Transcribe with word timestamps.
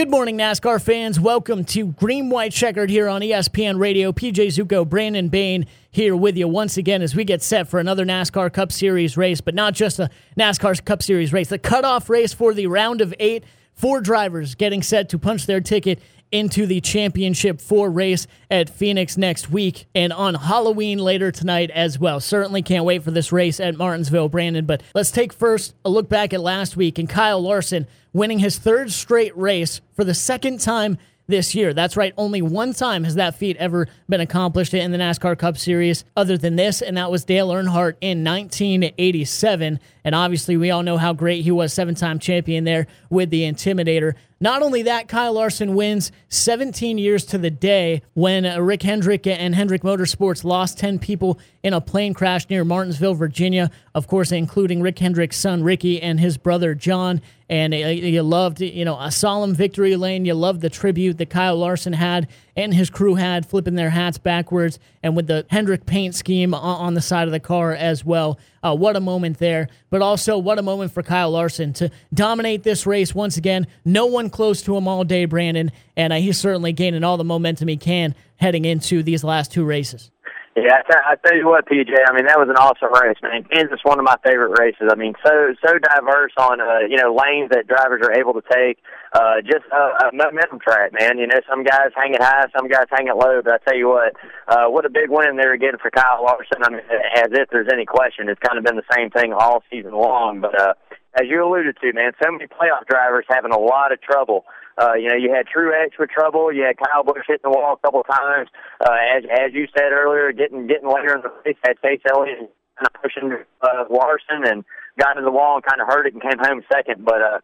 Good 0.00 0.08
morning, 0.08 0.38
NASCAR 0.38 0.80
fans. 0.80 1.20
Welcome 1.20 1.62
to 1.66 1.88
Green 1.88 2.30
White 2.30 2.52
Checkered 2.52 2.88
here 2.88 3.06
on 3.06 3.20
ESPN 3.20 3.78
Radio. 3.78 4.12
PJ 4.12 4.46
Zuko, 4.46 4.88
Brandon 4.88 5.28
Bain 5.28 5.66
here 5.90 6.16
with 6.16 6.38
you 6.38 6.48
once 6.48 6.78
again 6.78 7.02
as 7.02 7.14
we 7.14 7.22
get 7.22 7.42
set 7.42 7.68
for 7.68 7.78
another 7.78 8.06
NASCAR 8.06 8.50
Cup 8.50 8.72
Series 8.72 9.18
race, 9.18 9.42
but 9.42 9.54
not 9.54 9.74
just 9.74 9.98
a 9.98 10.08
NASCAR 10.38 10.82
Cup 10.86 11.02
Series 11.02 11.34
race, 11.34 11.50
the 11.50 11.58
cutoff 11.58 12.08
race 12.08 12.32
for 12.32 12.54
the 12.54 12.66
round 12.66 13.02
of 13.02 13.14
eight. 13.20 13.44
Four 13.74 14.00
drivers 14.00 14.54
getting 14.54 14.82
set 14.82 15.10
to 15.10 15.18
punch 15.18 15.44
their 15.44 15.60
ticket 15.60 16.00
into 16.32 16.66
the 16.66 16.80
championship 16.80 17.60
four 17.60 17.90
race 17.90 18.26
at 18.50 18.70
Phoenix 18.70 19.16
next 19.16 19.50
week 19.50 19.86
and 19.94 20.12
on 20.12 20.34
Halloween 20.34 20.98
later 20.98 21.32
tonight 21.32 21.70
as 21.70 21.98
well. 21.98 22.20
Certainly 22.20 22.62
can't 22.62 22.84
wait 22.84 23.02
for 23.02 23.10
this 23.10 23.32
race 23.32 23.60
at 23.60 23.76
Martinsville, 23.76 24.28
Brandon. 24.28 24.66
But 24.66 24.82
let's 24.94 25.10
take 25.10 25.32
first 25.32 25.74
a 25.84 25.90
look 25.90 26.08
back 26.08 26.32
at 26.32 26.40
last 26.40 26.76
week 26.76 26.98
and 26.98 27.08
Kyle 27.08 27.40
Larson 27.40 27.86
winning 28.12 28.38
his 28.38 28.58
third 28.58 28.90
straight 28.90 29.36
race 29.36 29.80
for 29.94 30.04
the 30.04 30.14
second 30.14 30.60
time 30.60 30.98
this 31.30 31.54
year. 31.54 31.72
That's 31.72 31.96
right, 31.96 32.12
only 32.18 32.42
one 32.42 32.74
time 32.74 33.04
has 33.04 33.14
that 33.14 33.36
feat 33.36 33.56
ever 33.56 33.88
been 34.08 34.20
accomplished 34.20 34.74
in 34.74 34.90
the 34.90 34.98
NASCAR 34.98 35.38
Cup 35.38 35.56
Series 35.56 36.04
other 36.16 36.36
than 36.36 36.56
this, 36.56 36.82
and 36.82 36.96
that 36.96 37.10
was 37.10 37.24
Dale 37.24 37.48
Earnhardt 37.48 37.94
in 38.00 38.24
1987. 38.24 39.80
And 40.04 40.14
obviously, 40.14 40.56
we 40.56 40.70
all 40.70 40.82
know 40.82 40.96
how 40.96 41.12
great 41.12 41.42
he 41.42 41.50
was, 41.50 41.72
seven 41.72 41.94
time 41.94 42.18
champion 42.18 42.64
there 42.64 42.86
with 43.10 43.30
the 43.30 43.42
Intimidator. 43.42 44.14
Not 44.42 44.62
only 44.62 44.82
that, 44.84 45.06
Kyle 45.06 45.34
Larson 45.34 45.74
wins 45.74 46.12
17 46.30 46.96
years 46.96 47.26
to 47.26 47.36
the 47.36 47.50
day 47.50 48.00
when 48.14 48.44
Rick 48.64 48.82
Hendrick 48.82 49.26
and 49.26 49.54
Hendrick 49.54 49.82
Motorsports 49.82 50.44
lost 50.44 50.78
10 50.78 50.98
people 50.98 51.38
in 51.62 51.74
a 51.74 51.80
plane 51.82 52.14
crash 52.14 52.48
near 52.48 52.64
Martinsville, 52.64 53.12
Virginia. 53.12 53.70
Of 53.94 54.06
course, 54.06 54.32
including 54.32 54.80
Rick 54.80 54.98
Hendrick's 54.98 55.36
son 55.36 55.62
Ricky 55.62 56.00
and 56.00 56.18
his 56.18 56.38
brother 56.38 56.74
John. 56.74 57.20
And 57.50 57.74
uh, 57.74 57.76
you 57.76 58.22
loved, 58.22 58.62
you 58.62 58.86
know, 58.86 58.98
a 58.98 59.10
solemn 59.10 59.54
victory 59.54 59.96
lane. 59.96 60.24
You 60.24 60.32
loved 60.32 60.62
the 60.62 60.70
tribute 60.70 61.18
that 61.18 61.28
Kyle 61.28 61.56
Larson 61.56 61.92
had 61.92 62.26
and 62.60 62.74
his 62.74 62.90
crew 62.90 63.14
had, 63.14 63.46
flipping 63.46 63.74
their 63.74 63.90
hats 63.90 64.18
backwards, 64.18 64.78
and 65.02 65.16
with 65.16 65.26
the 65.26 65.46
Hendrick 65.48 65.86
paint 65.86 66.14
scheme 66.14 66.54
on 66.54 66.94
the 66.94 67.00
side 67.00 67.26
of 67.26 67.32
the 67.32 67.40
car 67.40 67.72
as 67.72 68.04
well. 68.04 68.38
Uh, 68.62 68.76
what 68.76 68.96
a 68.96 69.00
moment 69.00 69.38
there. 69.38 69.68
But 69.88 70.02
also, 70.02 70.38
what 70.38 70.58
a 70.58 70.62
moment 70.62 70.92
for 70.92 71.02
Kyle 71.02 71.30
Larson 71.30 71.72
to 71.74 71.90
dominate 72.12 72.62
this 72.62 72.86
race 72.86 73.14
once 73.14 73.36
again. 73.36 73.66
No 73.84 74.06
one 74.06 74.30
close 74.30 74.62
to 74.62 74.76
him 74.76 74.86
all 74.86 75.04
day, 75.04 75.24
Brandon, 75.24 75.72
and 75.96 76.12
uh, 76.12 76.16
he's 76.16 76.38
certainly 76.38 76.72
gaining 76.72 77.04
all 77.04 77.16
the 77.16 77.24
momentum 77.24 77.68
he 77.68 77.76
can 77.76 78.14
heading 78.36 78.64
into 78.64 79.02
these 79.02 79.22
last 79.22 79.52
two 79.52 79.64
races. 79.64 80.10
Yeah, 80.56 80.82
I, 80.82 80.82
t- 80.82 81.06
I 81.06 81.14
tell 81.22 81.36
you 81.38 81.46
what, 81.46 81.70
PJ. 81.70 81.94
I 81.94 82.10
mean, 82.10 82.26
that 82.26 82.34
was 82.34 82.50
an 82.50 82.58
awesome 82.58 82.90
race, 82.90 83.16
man. 83.22 83.46
Kansas 83.46 83.78
one 83.86 84.02
of 84.02 84.04
my 84.04 84.18
favorite 84.26 84.58
races. 84.58 84.90
I 84.90 84.96
mean, 84.98 85.14
so 85.22 85.54
so 85.62 85.78
diverse 85.78 86.34
on 86.42 86.60
uh, 86.60 86.82
you 86.90 86.98
know 86.98 87.14
lanes 87.14 87.54
that 87.54 87.70
drivers 87.70 88.02
are 88.02 88.10
able 88.10 88.34
to 88.34 88.42
take. 88.50 88.82
Uh, 89.14 89.42
just 89.46 89.62
a, 89.70 90.10
a 90.10 90.10
momentum 90.10 90.58
track, 90.58 90.90
man. 90.90 91.18
You 91.18 91.28
know, 91.30 91.38
some 91.48 91.62
guys 91.62 91.94
hang 91.94 92.14
it 92.14 92.22
high, 92.22 92.50
some 92.50 92.66
guys 92.66 92.90
hang 92.90 93.06
it 93.06 93.14
low. 93.14 93.42
But 93.46 93.54
I 93.54 93.58
tell 93.62 93.78
you 93.78 93.94
what, 93.94 94.14
uh, 94.48 94.66
what 94.66 94.84
a 94.84 94.90
big 94.90 95.06
win 95.06 95.38
were 95.38 95.56
getting 95.56 95.78
for 95.78 95.90
Kyle 95.90 96.22
Larson. 96.26 96.66
I 96.66 96.70
mean, 96.70 96.82
as 97.14 97.30
if 97.30 97.50
there's 97.50 97.70
any 97.72 97.86
question, 97.86 98.28
it's 98.28 98.42
kind 98.42 98.58
of 98.58 98.64
been 98.64 98.76
the 98.76 98.90
same 98.90 99.10
thing 99.10 99.32
all 99.32 99.62
season 99.70 99.94
long. 99.94 100.40
But 100.42 100.58
uh, 100.58 100.74
as 101.14 101.30
you 101.30 101.46
alluded 101.46 101.78
to, 101.80 101.92
man, 101.92 102.10
so 102.22 102.30
many 102.30 102.46
playoff 102.46 102.86
drivers 102.90 103.24
having 103.28 103.52
a 103.52 103.58
lot 103.58 103.92
of 103.92 104.02
trouble. 104.02 104.44
Uh, 104.80 104.94
you 104.94 105.08
know, 105.08 105.16
you 105.16 105.28
had 105.28 105.44
Truex 105.44 105.98
with 105.98 106.08
trouble. 106.08 106.50
You 106.52 106.64
had 106.64 106.78
Kyle 106.80 107.04
Busch 107.04 107.28
hitting 107.28 107.44
the 107.44 107.50
wall 107.50 107.76
a 107.76 107.86
couple 107.86 108.00
of 108.00 108.08
times. 108.08 108.48
Uh, 108.80 108.96
as 109.14 109.24
as 109.28 109.52
you 109.52 109.68
said 109.76 109.92
earlier, 109.92 110.32
getting 110.32 110.66
getting 110.66 110.88
later 110.88 111.14
in 111.14 111.20
the 111.20 111.30
race, 111.44 111.56
had 111.62 111.76
Chase 111.84 112.00
Elliott 112.08 112.48
kind 112.80 112.88
of 112.88 112.94
pushing 113.02 113.36
uh, 113.60 113.84
Larson 113.90 114.48
and 114.48 114.64
got 114.98 115.16
into 115.16 115.28
the 115.28 115.30
wall 115.30 115.60
and 115.60 115.64
kind 115.64 115.82
of 115.82 115.86
hurt 115.86 116.06
it 116.06 116.14
and 116.14 116.22
came 116.22 116.40
home 116.40 116.62
second. 116.72 117.04
But 117.04 117.20
uh, 117.20 117.38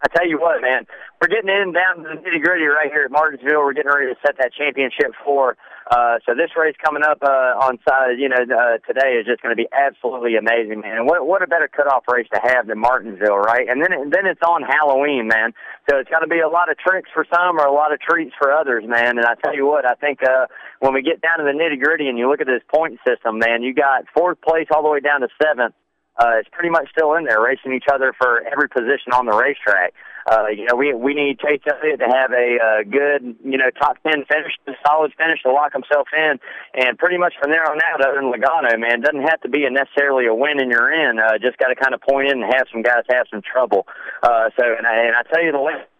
I 0.00 0.08
tell 0.16 0.26
you 0.26 0.40
what, 0.40 0.62
man, 0.62 0.86
we're 1.20 1.28
getting 1.28 1.52
in 1.52 1.76
down 1.76 2.00
to 2.00 2.16
the 2.16 2.16
nitty 2.16 2.40
gritty 2.40 2.64
right 2.64 2.88
here 2.88 3.04
at 3.04 3.12
Martinsville. 3.12 3.60
We're 3.60 3.76
getting 3.76 3.92
ready 3.92 4.08
to 4.08 4.16
set 4.24 4.40
that 4.40 4.56
championship 4.56 5.12
for. 5.22 5.56
Uh, 5.90 6.22
so 6.24 6.38
this 6.38 6.54
race 6.54 6.76
coming 6.78 7.02
up 7.02 7.18
uh, 7.18 7.58
on 7.66 7.74
side, 7.82 8.14
you 8.14 8.28
know, 8.28 8.38
uh, 8.38 8.78
today 8.86 9.18
is 9.18 9.26
just 9.26 9.42
going 9.42 9.50
to 9.50 9.58
be 9.58 9.66
absolutely 9.74 10.36
amazing, 10.38 10.86
man. 10.86 11.02
And 11.02 11.06
what 11.06 11.26
what 11.26 11.42
a 11.42 11.48
better 11.50 11.66
cutoff 11.66 12.06
race 12.06 12.30
to 12.32 12.38
have 12.38 12.68
than 12.68 12.78
Martinsville, 12.78 13.42
right? 13.42 13.66
And 13.68 13.82
then 13.82 13.90
then 14.06 14.24
it's 14.30 14.40
on 14.46 14.62
Halloween, 14.62 15.26
man. 15.26 15.50
So 15.90 15.98
it's 15.98 16.08
got 16.08 16.20
to 16.20 16.30
be 16.30 16.38
a 16.38 16.48
lot 16.48 16.70
of 16.70 16.78
tricks 16.78 17.10
for 17.12 17.26
some 17.26 17.58
or 17.58 17.66
a 17.66 17.74
lot 17.74 17.92
of 17.92 17.98
treats 17.98 18.30
for 18.38 18.52
others, 18.54 18.84
man. 18.86 19.18
And 19.18 19.26
I 19.26 19.34
tell 19.42 19.54
you 19.54 19.66
what, 19.66 19.84
I 19.84 19.94
think 19.94 20.22
uh, 20.22 20.46
when 20.78 20.94
we 20.94 21.02
get 21.02 21.20
down 21.20 21.42
to 21.42 21.44
the 21.44 21.58
nitty 21.58 21.82
gritty 21.82 22.06
and 22.06 22.16
you 22.16 22.30
look 22.30 22.40
at 22.40 22.46
this 22.46 22.62
point 22.72 23.00
system, 23.02 23.40
man, 23.40 23.64
you 23.64 23.74
got 23.74 24.06
fourth 24.14 24.40
place 24.42 24.68
all 24.70 24.84
the 24.84 24.90
way 24.90 25.00
down 25.00 25.22
to 25.22 25.28
seventh 25.42 25.74
uh, 26.22 26.38
is 26.38 26.46
pretty 26.52 26.70
much 26.70 26.88
still 26.92 27.14
in 27.14 27.24
there, 27.24 27.40
racing 27.40 27.72
each 27.72 27.90
other 27.92 28.12
for 28.18 28.46
every 28.46 28.68
position 28.68 29.12
on 29.12 29.26
the 29.26 29.32
racetrack. 29.32 29.94
Uh, 30.30 30.46
you 30.54 30.64
know, 30.64 30.76
we 30.76 30.94
we 30.94 31.12
need 31.12 31.40
Chase 31.40 31.60
Elliott 31.66 31.98
to 31.98 32.06
have 32.06 32.30
a 32.30 32.48
uh, 32.54 32.82
good, 32.86 33.34
you 33.42 33.58
know, 33.58 33.66
top 33.82 33.98
ten 34.06 34.22
finish, 34.30 34.54
a 34.68 34.72
solid 34.86 35.10
finish 35.18 35.42
to 35.42 35.50
lock 35.50 35.72
himself 35.72 36.06
in, 36.16 36.38
and 36.78 36.96
pretty 36.98 37.18
much 37.18 37.34
from 37.42 37.50
there 37.50 37.66
on 37.66 37.80
out, 37.82 37.98
other 37.98 38.14
than 38.22 38.30
Logano, 38.30 38.78
man, 38.78 39.00
doesn't 39.00 39.26
have 39.26 39.40
to 39.40 39.48
be 39.48 39.64
a 39.64 39.70
necessarily 39.70 40.26
a 40.26 40.34
win 40.34 40.60
and 40.60 40.70
you're 40.70 40.92
in. 40.92 41.18
Uh, 41.18 41.34
just 41.42 41.58
got 41.58 41.68
to 41.68 41.74
kind 41.74 41.94
of 41.94 42.00
point 42.00 42.30
in 42.30 42.42
and 42.42 42.54
have 42.54 42.70
some 42.70 42.82
guys 42.82 43.02
have 43.10 43.26
some 43.28 43.42
trouble. 43.42 43.88
Uh, 44.22 44.50
so, 44.54 44.62
and 44.62 44.86
I, 44.86 45.10
and 45.10 45.16
I 45.18 45.22
tell 45.26 45.42
you, 45.42 45.50
the 45.50 45.58
last 45.58 45.90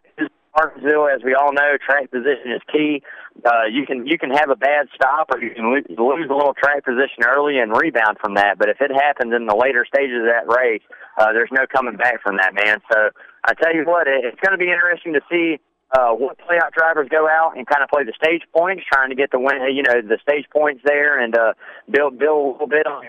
Martinsville, 0.56 1.08
as 1.08 1.22
we 1.24 1.34
all 1.34 1.52
know, 1.52 1.78
track 1.84 2.10
position 2.10 2.52
is 2.54 2.62
key. 2.72 3.02
Uh, 3.44 3.66
you 3.70 3.86
can 3.86 4.06
you 4.06 4.18
can 4.18 4.30
have 4.30 4.50
a 4.50 4.56
bad 4.56 4.88
stop, 4.94 5.30
or 5.32 5.40
you 5.40 5.54
can 5.54 5.72
lose, 5.72 5.84
lose 5.88 6.28
a 6.28 6.34
little 6.34 6.54
track 6.54 6.84
position 6.84 7.22
early 7.24 7.58
and 7.58 7.74
rebound 7.74 8.18
from 8.20 8.34
that. 8.34 8.58
But 8.58 8.68
if 8.68 8.80
it 8.80 8.90
happens 8.90 9.32
in 9.34 9.46
the 9.46 9.54
later 9.54 9.86
stages 9.86 10.22
of 10.22 10.28
that 10.30 10.50
race, 10.50 10.82
uh, 11.18 11.32
there's 11.32 11.50
no 11.52 11.66
coming 11.66 11.96
back 11.96 12.22
from 12.22 12.36
that, 12.36 12.54
man. 12.54 12.82
So 12.92 13.10
I 13.44 13.54
tell 13.54 13.74
you 13.74 13.84
what, 13.84 14.06
it, 14.06 14.24
it's 14.24 14.40
going 14.40 14.52
to 14.52 14.58
be 14.58 14.70
interesting 14.70 15.14
to 15.14 15.20
see 15.30 15.60
uh, 15.92 16.12
what 16.12 16.38
playoff 16.38 16.72
drivers 16.72 17.08
go 17.08 17.28
out 17.28 17.56
and 17.56 17.66
kind 17.66 17.82
of 17.82 17.88
play 17.88 18.04
the 18.04 18.12
stage 18.12 18.42
points, 18.54 18.84
trying 18.90 19.10
to 19.10 19.16
get 19.16 19.30
the 19.30 19.40
win, 19.40 19.58
you 19.74 19.82
know, 19.82 20.00
the 20.00 20.18
stage 20.22 20.46
points 20.52 20.82
there, 20.84 21.18
and 21.18 21.36
uh, 21.36 21.54
build 21.90 22.18
build 22.18 22.46
a 22.46 22.52
little 22.52 22.68
bit 22.68 22.86
on 22.86 23.04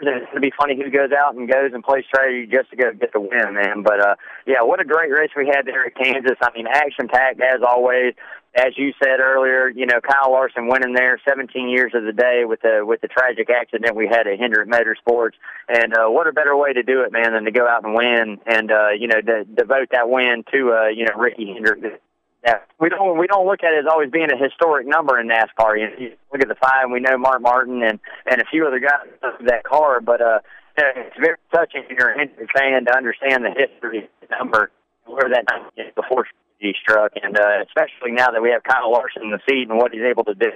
it's 0.00 0.26
going 0.26 0.34
to 0.34 0.40
be 0.40 0.52
funny 0.58 0.76
who 0.76 0.90
goes 0.90 1.10
out 1.12 1.34
and 1.34 1.48
goes 1.48 1.70
and 1.72 1.82
plays 1.82 2.04
strategy 2.06 2.46
just 2.50 2.70
to 2.70 2.76
go 2.76 2.92
get 2.92 3.12
the 3.12 3.20
win, 3.20 3.54
man. 3.54 3.82
But 3.82 4.00
uh, 4.00 4.14
yeah, 4.46 4.62
what 4.62 4.80
a 4.80 4.84
great 4.84 5.10
race 5.10 5.30
we 5.36 5.46
had 5.46 5.66
there 5.66 5.86
at 5.86 5.94
Kansas. 5.94 6.36
I 6.40 6.50
mean, 6.54 6.66
action 6.66 7.08
packed 7.08 7.40
as 7.40 7.62
always. 7.66 8.14
As 8.56 8.76
you 8.76 8.92
said 9.02 9.18
earlier, 9.18 9.68
you 9.68 9.86
know 9.86 10.00
Kyle 10.00 10.30
Larson 10.30 10.68
winning 10.68 10.94
there, 10.94 11.20
17 11.26 11.68
years 11.68 11.92
of 11.94 12.04
the 12.04 12.12
day 12.12 12.44
with 12.44 12.62
the 12.62 12.82
with 12.84 13.00
the 13.00 13.08
tragic 13.08 13.50
accident 13.50 13.96
we 13.96 14.06
had 14.06 14.26
at 14.26 14.38
Hendrick 14.38 14.68
Motorsports, 14.68 15.34
and 15.68 15.92
uh, 15.96 16.06
what 16.06 16.28
a 16.28 16.32
better 16.32 16.56
way 16.56 16.72
to 16.72 16.82
do 16.82 17.02
it, 17.02 17.12
man, 17.12 17.32
than 17.32 17.44
to 17.44 17.50
go 17.50 17.66
out 17.66 17.84
and 17.84 17.94
win 17.94 18.38
and 18.46 18.70
uh, 18.70 18.90
you 18.90 19.08
know 19.08 19.20
de- 19.20 19.44
devote 19.44 19.88
that 19.90 20.08
win 20.08 20.44
to 20.52 20.72
uh, 20.72 20.88
you 20.88 21.04
know 21.04 21.14
Ricky 21.16 21.52
Hendrick 21.52 22.00
yeah, 22.44 22.58
we 22.78 22.90
don't 22.90 23.18
we 23.18 23.26
don't 23.26 23.46
look 23.46 23.64
at 23.64 23.72
it 23.72 23.80
as 23.80 23.86
always 23.90 24.10
being 24.10 24.30
a 24.30 24.36
historic 24.36 24.86
number 24.86 25.18
in 25.18 25.28
NASCAR. 25.28 25.80
You, 25.80 25.86
know, 25.88 25.96
you 25.98 26.12
look 26.30 26.42
at 26.42 26.48
the 26.48 26.54
five, 26.54 26.90
we 26.92 27.00
know 27.00 27.16
Mark 27.16 27.40
Martin 27.40 27.82
and 27.82 27.98
and 28.26 28.40
a 28.40 28.44
few 28.50 28.66
other 28.66 28.80
guys 28.80 29.08
of 29.22 29.46
that 29.46 29.64
car, 29.64 30.00
but 30.00 30.20
uh, 30.20 30.40
it's 30.76 31.16
very 31.18 31.36
touching 31.52 31.84
if 31.88 31.98
you're 31.98 32.10
a 32.10 32.26
fan 32.54 32.84
to 32.84 32.94
understand 32.94 33.44
the 33.44 33.50
history 33.50 34.04
of 34.04 34.28
the 34.28 34.36
number, 34.36 34.70
where 35.06 35.28
that 35.30 35.44
number 35.50 35.70
is 35.78 35.94
before 35.94 36.26
he 36.64 36.74
struck, 36.80 37.12
and 37.22 37.36
uh, 37.36 37.60
especially 37.66 38.12
now 38.12 38.30
that 38.32 38.40
we 38.40 38.50
have 38.50 38.64
Kyle 38.64 38.90
Larson 38.90 39.22
in 39.22 39.30
the 39.30 39.40
seat 39.48 39.68
and 39.68 39.76
what 39.76 39.92
he's 39.92 40.02
able 40.02 40.24
to 40.24 40.34
do, 40.34 40.50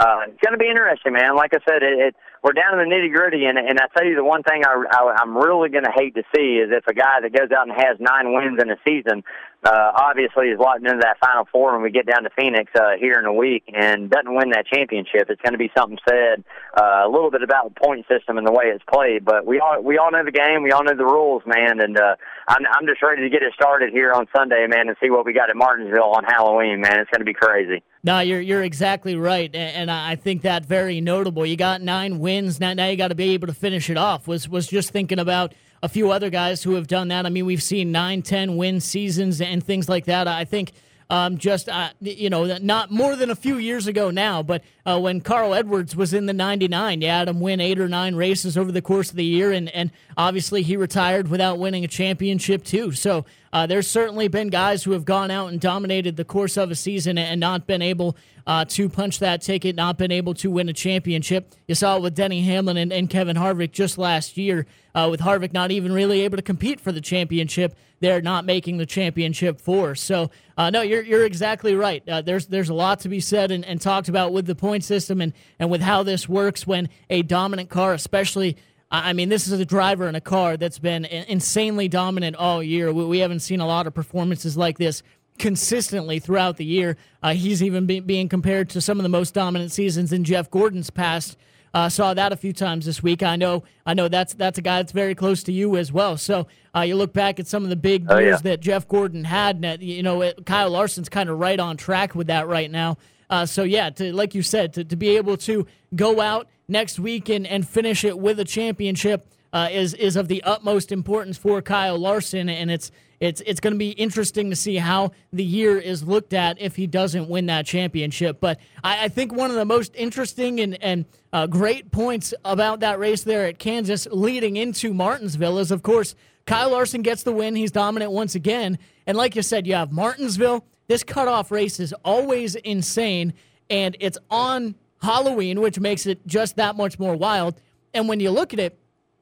uh, 0.00 0.24
it's 0.26 0.40
going 0.40 0.56
to 0.56 0.58
be 0.58 0.68
interesting, 0.68 1.12
man. 1.12 1.36
Like 1.36 1.52
I 1.52 1.60
said, 1.68 1.82
it, 1.82 1.98
it 2.00 2.16
we're 2.42 2.52
down 2.52 2.74
in 2.74 2.88
the 2.88 2.90
nitty 2.92 3.14
gritty, 3.14 3.46
and 3.46 3.56
and 3.56 3.78
I 3.78 3.86
tell 3.96 4.04
you 4.04 4.16
the 4.16 4.24
one 4.24 4.42
thing 4.42 4.64
I, 4.66 4.74
I 4.74 5.14
I'm 5.22 5.36
really 5.36 5.70
going 5.70 5.84
to 5.84 5.94
hate 5.94 6.14
to 6.16 6.24
see 6.34 6.58
is 6.58 6.70
if 6.74 6.86
a 6.88 6.94
guy 6.94 7.22
that 7.22 7.32
goes 7.32 7.54
out 7.54 7.68
and 7.68 7.76
has 7.76 8.02
nine 8.02 8.34
wins 8.34 8.58
in 8.60 8.68
a 8.68 8.76
season, 8.84 9.22
uh, 9.62 9.92
obviously 9.94 10.48
is 10.48 10.58
locked 10.58 10.82
into 10.82 10.98
that 11.06 11.22
final 11.22 11.46
four 11.52 11.72
when 11.72 11.82
we 11.82 11.90
get 11.92 12.04
down 12.04 12.24
to 12.24 12.30
Phoenix 12.34 12.72
uh, 12.74 12.98
here 12.98 13.20
in 13.20 13.26
a 13.26 13.32
week 13.32 13.70
and 13.72 14.10
doesn't 14.10 14.34
win 14.34 14.50
that 14.50 14.66
championship. 14.66 15.30
It's 15.30 15.40
going 15.40 15.54
to 15.54 15.58
be 15.58 15.70
something 15.76 15.98
said 16.02 16.42
uh, 16.74 17.06
a 17.06 17.10
little 17.10 17.30
bit 17.30 17.42
about 17.42 17.72
the 17.72 17.78
point 17.78 18.06
system 18.10 18.38
and 18.38 18.46
the 18.46 18.52
way 18.52 18.74
it's 18.74 18.84
played, 18.90 19.24
but 19.24 19.46
we 19.46 19.60
all 19.60 19.80
we 19.80 19.98
all 19.98 20.10
know 20.10 20.24
the 20.24 20.34
game, 20.34 20.64
we 20.64 20.72
all 20.72 20.82
know 20.82 20.98
the 20.98 21.06
rules, 21.06 21.42
man, 21.46 21.78
and 21.78 21.96
uh, 21.96 22.16
I'm 22.48 22.66
I'm 22.74 22.86
just 22.90 23.02
ready 23.02 23.22
to 23.22 23.30
get 23.30 23.46
it 23.46 23.54
started 23.54 23.94
here 23.94 24.12
on 24.12 24.26
Sunday, 24.34 24.66
man, 24.66 24.88
and 24.88 24.96
see 25.00 25.10
what 25.10 25.24
we 25.24 25.32
got 25.32 25.48
at 25.48 25.54
Martinsville 25.54 26.18
on 26.18 26.24
Halloween, 26.24 26.80
man. 26.80 26.98
It's 26.98 27.10
going 27.10 27.22
to 27.22 27.30
be 27.30 27.38
crazy. 27.38 27.86
No, 28.04 28.18
you're 28.18 28.40
you're 28.40 28.64
exactly 28.64 29.14
right, 29.14 29.54
and 29.54 29.88
I 29.88 30.16
think 30.16 30.42
that 30.42 30.66
very 30.66 31.00
notable. 31.00 31.46
You 31.46 31.56
got 31.56 31.82
nine 31.82 32.18
wins 32.18 32.58
now. 32.58 32.72
Now 32.72 32.88
you 32.88 32.96
got 32.96 33.08
to 33.08 33.14
be 33.14 33.30
able 33.34 33.46
to 33.46 33.54
finish 33.54 33.88
it 33.90 33.96
off. 33.96 34.26
Was 34.26 34.48
was 34.48 34.66
just 34.66 34.90
thinking 34.90 35.20
about 35.20 35.54
a 35.84 35.88
few 35.88 36.10
other 36.10 36.28
guys 36.28 36.64
who 36.64 36.74
have 36.74 36.88
done 36.88 37.08
that. 37.08 37.26
I 37.26 37.28
mean, 37.28 37.46
we've 37.46 37.62
seen 37.62 37.92
nine, 37.92 38.22
ten 38.22 38.56
win 38.56 38.80
seasons 38.80 39.40
and 39.40 39.62
things 39.62 39.88
like 39.88 40.06
that. 40.06 40.26
I 40.26 40.44
think 40.44 40.72
um, 41.10 41.38
just 41.38 41.68
uh, 41.68 41.90
you 42.00 42.28
know 42.28 42.58
not 42.58 42.90
more 42.90 43.14
than 43.14 43.30
a 43.30 43.36
few 43.36 43.58
years 43.58 43.86
ago 43.86 44.10
now, 44.10 44.42
but 44.42 44.64
uh, 44.84 44.98
when 44.98 45.20
Carl 45.20 45.54
Edwards 45.54 45.94
was 45.94 46.12
in 46.12 46.26
the 46.26 46.32
'99, 46.32 47.02
you 47.02 47.08
had 47.08 47.28
him 47.28 47.40
win 47.40 47.60
eight 47.60 47.78
or 47.78 47.88
nine 47.88 48.14
races 48.14 48.56
over 48.58 48.72
the 48.72 48.82
course 48.82 49.10
of 49.10 49.16
the 49.16 49.24
year, 49.24 49.52
and 49.52 49.68
and 49.70 49.90
obviously 50.16 50.62
he 50.62 50.76
retired 50.76 51.28
without 51.28 51.58
winning 51.58 51.84
a 51.84 51.88
championship 51.88 52.64
too. 52.64 52.92
So 52.92 53.24
uh, 53.52 53.66
there's 53.66 53.86
certainly 53.86 54.28
been 54.28 54.48
guys 54.48 54.82
who 54.82 54.92
have 54.92 55.04
gone 55.04 55.30
out 55.30 55.48
and 55.48 55.60
dominated 55.60 56.16
the 56.16 56.24
course 56.24 56.56
of 56.56 56.70
a 56.70 56.74
season 56.74 57.18
and 57.18 57.38
not 57.38 57.66
been 57.66 57.82
able 57.82 58.16
uh, 58.46 58.64
to 58.64 58.88
punch 58.88 59.18
that 59.18 59.42
ticket, 59.42 59.76
not 59.76 59.98
been 59.98 60.10
able 60.10 60.34
to 60.34 60.50
win 60.50 60.68
a 60.68 60.72
championship. 60.72 61.54
You 61.68 61.74
saw 61.74 61.96
it 61.96 62.02
with 62.02 62.14
Denny 62.14 62.42
Hamlin 62.42 62.76
and, 62.78 62.92
and 62.92 63.10
Kevin 63.10 63.36
Harvick 63.36 63.72
just 63.72 63.98
last 63.98 64.36
year, 64.36 64.66
uh, 64.94 65.08
with 65.10 65.20
Harvick 65.20 65.52
not 65.52 65.70
even 65.70 65.92
really 65.92 66.22
able 66.22 66.36
to 66.38 66.42
compete 66.42 66.80
for 66.80 66.92
the 66.92 67.00
championship. 67.00 67.76
They're 68.00 68.22
not 68.22 68.44
making 68.44 68.78
the 68.78 68.86
championship 68.86 69.60
for. 69.60 69.94
So, 69.94 70.30
uh, 70.56 70.70
no, 70.70 70.80
you're, 70.80 71.02
you're 71.02 71.24
exactly 71.24 71.74
right. 71.74 72.02
Uh, 72.08 72.20
there's 72.20 72.46
there's 72.46 72.68
a 72.68 72.74
lot 72.74 73.00
to 73.00 73.08
be 73.08 73.20
said 73.20 73.50
and, 73.52 73.64
and 73.64 73.80
talked 73.80 74.08
about 74.08 74.32
with 74.32 74.46
the 74.46 74.56
point 74.56 74.71
system 74.80 75.20
and, 75.20 75.32
and 75.58 75.70
with 75.70 75.82
how 75.82 76.02
this 76.02 76.28
works 76.28 76.66
when 76.66 76.88
a 77.10 77.22
dominant 77.22 77.68
car, 77.68 77.92
especially– 77.92 78.56
I 78.92 79.14
mean, 79.14 79.30
this 79.30 79.48
is 79.48 79.58
a 79.58 79.64
driver 79.64 80.06
in 80.06 80.14
a 80.14 80.20
car 80.20 80.58
that's 80.58 80.78
been 80.78 81.06
insanely 81.06 81.88
dominant 81.88 82.36
all 82.36 82.62
year. 82.62 82.92
We 82.92 83.20
haven't 83.20 83.40
seen 83.40 83.60
a 83.60 83.66
lot 83.66 83.86
of 83.86 83.94
performances 83.94 84.54
like 84.54 84.76
this 84.76 85.02
consistently 85.38 86.18
throughout 86.18 86.58
the 86.58 86.66
year. 86.66 86.98
Uh, 87.22 87.32
he's 87.32 87.62
even 87.62 87.86
be- 87.86 88.00
being 88.00 88.28
compared 88.28 88.68
to 88.68 88.82
some 88.82 88.98
of 88.98 89.02
the 89.02 89.08
most 89.08 89.32
dominant 89.32 89.72
seasons 89.72 90.12
in 90.12 90.24
Jeff 90.24 90.50
Gordon's 90.50 90.90
past. 90.90 91.38
Uh, 91.72 91.88
saw 91.88 92.12
that 92.12 92.32
a 92.32 92.36
few 92.36 92.52
times 92.52 92.84
this 92.84 93.02
week. 93.02 93.22
I 93.22 93.36
know, 93.36 93.62
I 93.86 93.94
know 93.94 94.08
that's 94.08 94.34
that's 94.34 94.58
a 94.58 94.62
guy 94.62 94.80
that's 94.80 94.92
very 94.92 95.14
close 95.14 95.42
to 95.44 95.52
you 95.52 95.78
as 95.78 95.90
well. 95.90 96.18
So 96.18 96.46
uh, 96.76 96.80
you 96.80 96.96
look 96.96 97.14
back 97.14 97.40
at 97.40 97.46
some 97.46 97.64
of 97.64 97.70
the 97.70 97.76
big 97.76 98.04
oh, 98.10 98.18
years 98.18 98.40
yeah. 98.44 98.50
that 98.50 98.60
Jeff 98.60 98.86
Gordon 98.86 99.24
had, 99.24 99.64
and 99.64 99.82
you 99.82 100.02
know 100.02 100.20
it, 100.20 100.44
Kyle 100.44 100.68
Larson's 100.68 101.08
kind 101.08 101.30
of 101.30 101.38
right 101.38 101.58
on 101.58 101.78
track 101.78 102.14
with 102.14 102.26
that 102.26 102.46
right 102.46 102.70
now. 102.70 102.98
Uh, 103.32 103.46
so 103.46 103.62
yeah, 103.62 103.88
to, 103.88 104.12
like 104.12 104.34
you 104.34 104.42
said, 104.42 104.74
to, 104.74 104.84
to 104.84 104.94
be 104.94 105.16
able 105.16 105.38
to 105.38 105.66
go 105.96 106.20
out 106.20 106.48
next 106.68 107.00
week 107.00 107.30
and, 107.30 107.46
and 107.46 107.66
finish 107.66 108.04
it 108.04 108.18
with 108.18 108.38
a 108.38 108.44
championship 108.44 109.26
uh, 109.54 109.68
is 109.72 109.94
is 109.94 110.16
of 110.16 110.28
the 110.28 110.42
utmost 110.42 110.92
importance 110.92 111.38
for 111.38 111.62
Kyle 111.62 111.98
Larson, 111.98 112.50
and 112.50 112.70
it's 112.70 112.90
it's 113.20 113.40
it's 113.46 113.58
going 113.58 113.72
to 113.72 113.78
be 113.78 113.92
interesting 113.92 114.50
to 114.50 114.56
see 114.56 114.76
how 114.76 115.12
the 115.32 115.42
year 115.42 115.78
is 115.78 116.02
looked 116.02 116.34
at 116.34 116.60
if 116.60 116.76
he 116.76 116.86
doesn't 116.86 117.26
win 117.26 117.46
that 117.46 117.64
championship. 117.64 118.38
But 118.38 118.60
I, 118.84 119.04
I 119.04 119.08
think 119.08 119.32
one 119.32 119.48
of 119.48 119.56
the 119.56 119.64
most 119.64 119.94
interesting 119.96 120.60
and 120.60 120.82
and 120.82 121.06
uh, 121.32 121.46
great 121.46 121.90
points 121.90 122.34
about 122.44 122.80
that 122.80 122.98
race 122.98 123.22
there 123.22 123.46
at 123.46 123.58
Kansas, 123.58 124.06
leading 124.10 124.56
into 124.58 124.92
Martinsville, 124.92 125.58
is 125.58 125.70
of 125.70 125.82
course 125.82 126.14
Kyle 126.44 126.72
Larson 126.72 127.00
gets 127.00 127.22
the 127.22 127.32
win. 127.32 127.54
He's 127.54 127.72
dominant 127.72 128.12
once 128.12 128.34
again, 128.34 128.78
and 129.06 129.16
like 129.16 129.36
you 129.36 129.42
said, 129.42 129.66
you 129.66 129.72
have 129.72 129.90
Martinsville 129.90 130.66
this 130.88 131.02
cutoff 131.02 131.50
race 131.50 131.80
is 131.80 131.94
always 132.04 132.54
insane, 132.54 133.34
and 133.70 133.96
it's 134.00 134.18
on 134.30 134.74
Halloween, 135.00 135.60
which 135.60 135.78
makes 135.80 136.06
it 136.06 136.26
just 136.26 136.56
that 136.56 136.76
much 136.76 136.98
more 136.98 137.16
wild. 137.16 137.60
And 137.94 138.08
when 138.08 138.20
you 138.20 138.30
look 138.30 138.52
at 138.52 138.60
it, 138.60 138.78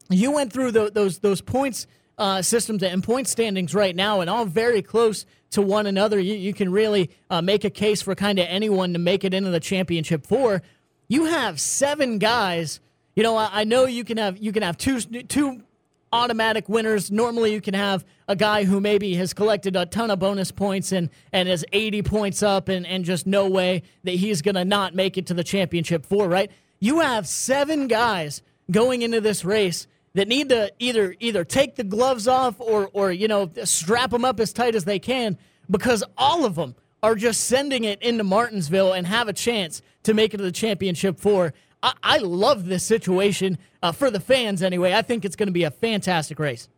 you 0.08 0.32
went 0.32 0.52
through 0.52 0.72
the, 0.72 0.90
those 0.90 1.20
those 1.20 1.40
points 1.40 1.86
uh, 2.18 2.42
systems 2.42 2.82
and 2.82 3.02
point 3.02 3.28
standings 3.28 3.74
right 3.74 3.96
now, 3.96 4.20
and 4.20 4.28
all 4.28 4.44
very 4.44 4.82
close 4.82 5.24
to 5.50 5.62
one 5.62 5.86
another. 5.86 6.18
You, 6.18 6.34
you 6.34 6.52
can 6.52 6.70
really 6.70 7.10
uh, 7.30 7.42
make 7.42 7.64
a 7.64 7.70
case 7.70 8.02
for 8.02 8.14
kind 8.14 8.38
of 8.38 8.46
anyone 8.48 8.92
to 8.92 8.98
make 8.98 9.24
it 9.24 9.34
into 9.34 9.50
the 9.50 9.60
championship 9.60 10.26
four. 10.26 10.62
You 11.08 11.24
have 11.26 11.60
seven 11.60 12.18
guys. 12.18 12.80
You 13.16 13.22
know, 13.22 13.36
I, 13.36 13.48
I 13.52 13.64
know 13.64 13.86
you 13.86 14.04
can 14.04 14.18
have 14.18 14.38
you 14.38 14.52
can 14.52 14.62
have 14.62 14.76
two 14.76 15.00
two 15.00 15.62
automatic 16.12 16.68
winners. 16.68 17.10
Normally, 17.10 17.52
you 17.52 17.60
can 17.60 17.74
have 17.74 18.04
a 18.28 18.36
guy 18.36 18.64
who 18.64 18.80
maybe 18.80 19.14
has 19.14 19.32
collected 19.32 19.76
a 19.76 19.86
ton 19.86 20.10
of 20.10 20.18
bonus 20.18 20.50
points 20.50 20.92
and, 20.92 21.10
and 21.32 21.48
is 21.48 21.64
80 21.72 22.02
points 22.02 22.42
up, 22.42 22.68
and, 22.68 22.86
and 22.86 23.04
just 23.04 23.26
no 23.26 23.48
way 23.48 23.82
that 24.04 24.12
he's 24.12 24.42
going 24.42 24.54
to 24.56 24.64
not 24.64 24.94
make 24.94 25.16
it 25.16 25.26
to 25.26 25.34
the 25.34 25.44
championship 25.44 26.06
four, 26.06 26.28
right? 26.28 26.50
You 26.78 27.00
have 27.00 27.26
seven 27.26 27.88
guys 27.88 28.42
going 28.70 29.02
into 29.02 29.20
this 29.20 29.44
race 29.44 29.86
that 30.14 30.28
need 30.28 30.48
to 30.48 30.72
either 30.78 31.14
either 31.20 31.44
take 31.44 31.76
the 31.76 31.84
gloves 31.84 32.26
off 32.26 32.60
or 32.60 32.90
or 32.92 33.12
you 33.12 33.28
know 33.28 33.50
strap 33.64 34.10
them 34.10 34.24
up 34.24 34.40
as 34.40 34.52
tight 34.52 34.74
as 34.74 34.84
they 34.84 34.98
can 34.98 35.38
because 35.70 36.02
all 36.16 36.44
of 36.44 36.56
them 36.56 36.74
are 37.02 37.14
just 37.14 37.44
sending 37.44 37.84
it 37.84 38.02
into 38.02 38.24
Martinsville 38.24 38.92
and 38.92 39.06
have 39.06 39.28
a 39.28 39.32
chance 39.32 39.82
to 40.02 40.14
make 40.14 40.34
it 40.34 40.38
to 40.38 40.42
the 40.42 40.52
championship 40.52 41.18
four. 41.18 41.54
I, 41.82 41.92
I 42.02 42.18
love 42.18 42.66
this 42.66 42.84
situation 42.84 43.58
uh, 43.82 43.92
for 43.92 44.10
the 44.10 44.20
fans 44.20 44.62
anyway. 44.62 44.94
I 44.94 45.02
think 45.02 45.24
it's 45.24 45.36
going 45.36 45.48
to 45.48 45.52
be 45.52 45.64
a 45.64 45.70
fantastic 45.70 46.38
race. 46.38 46.68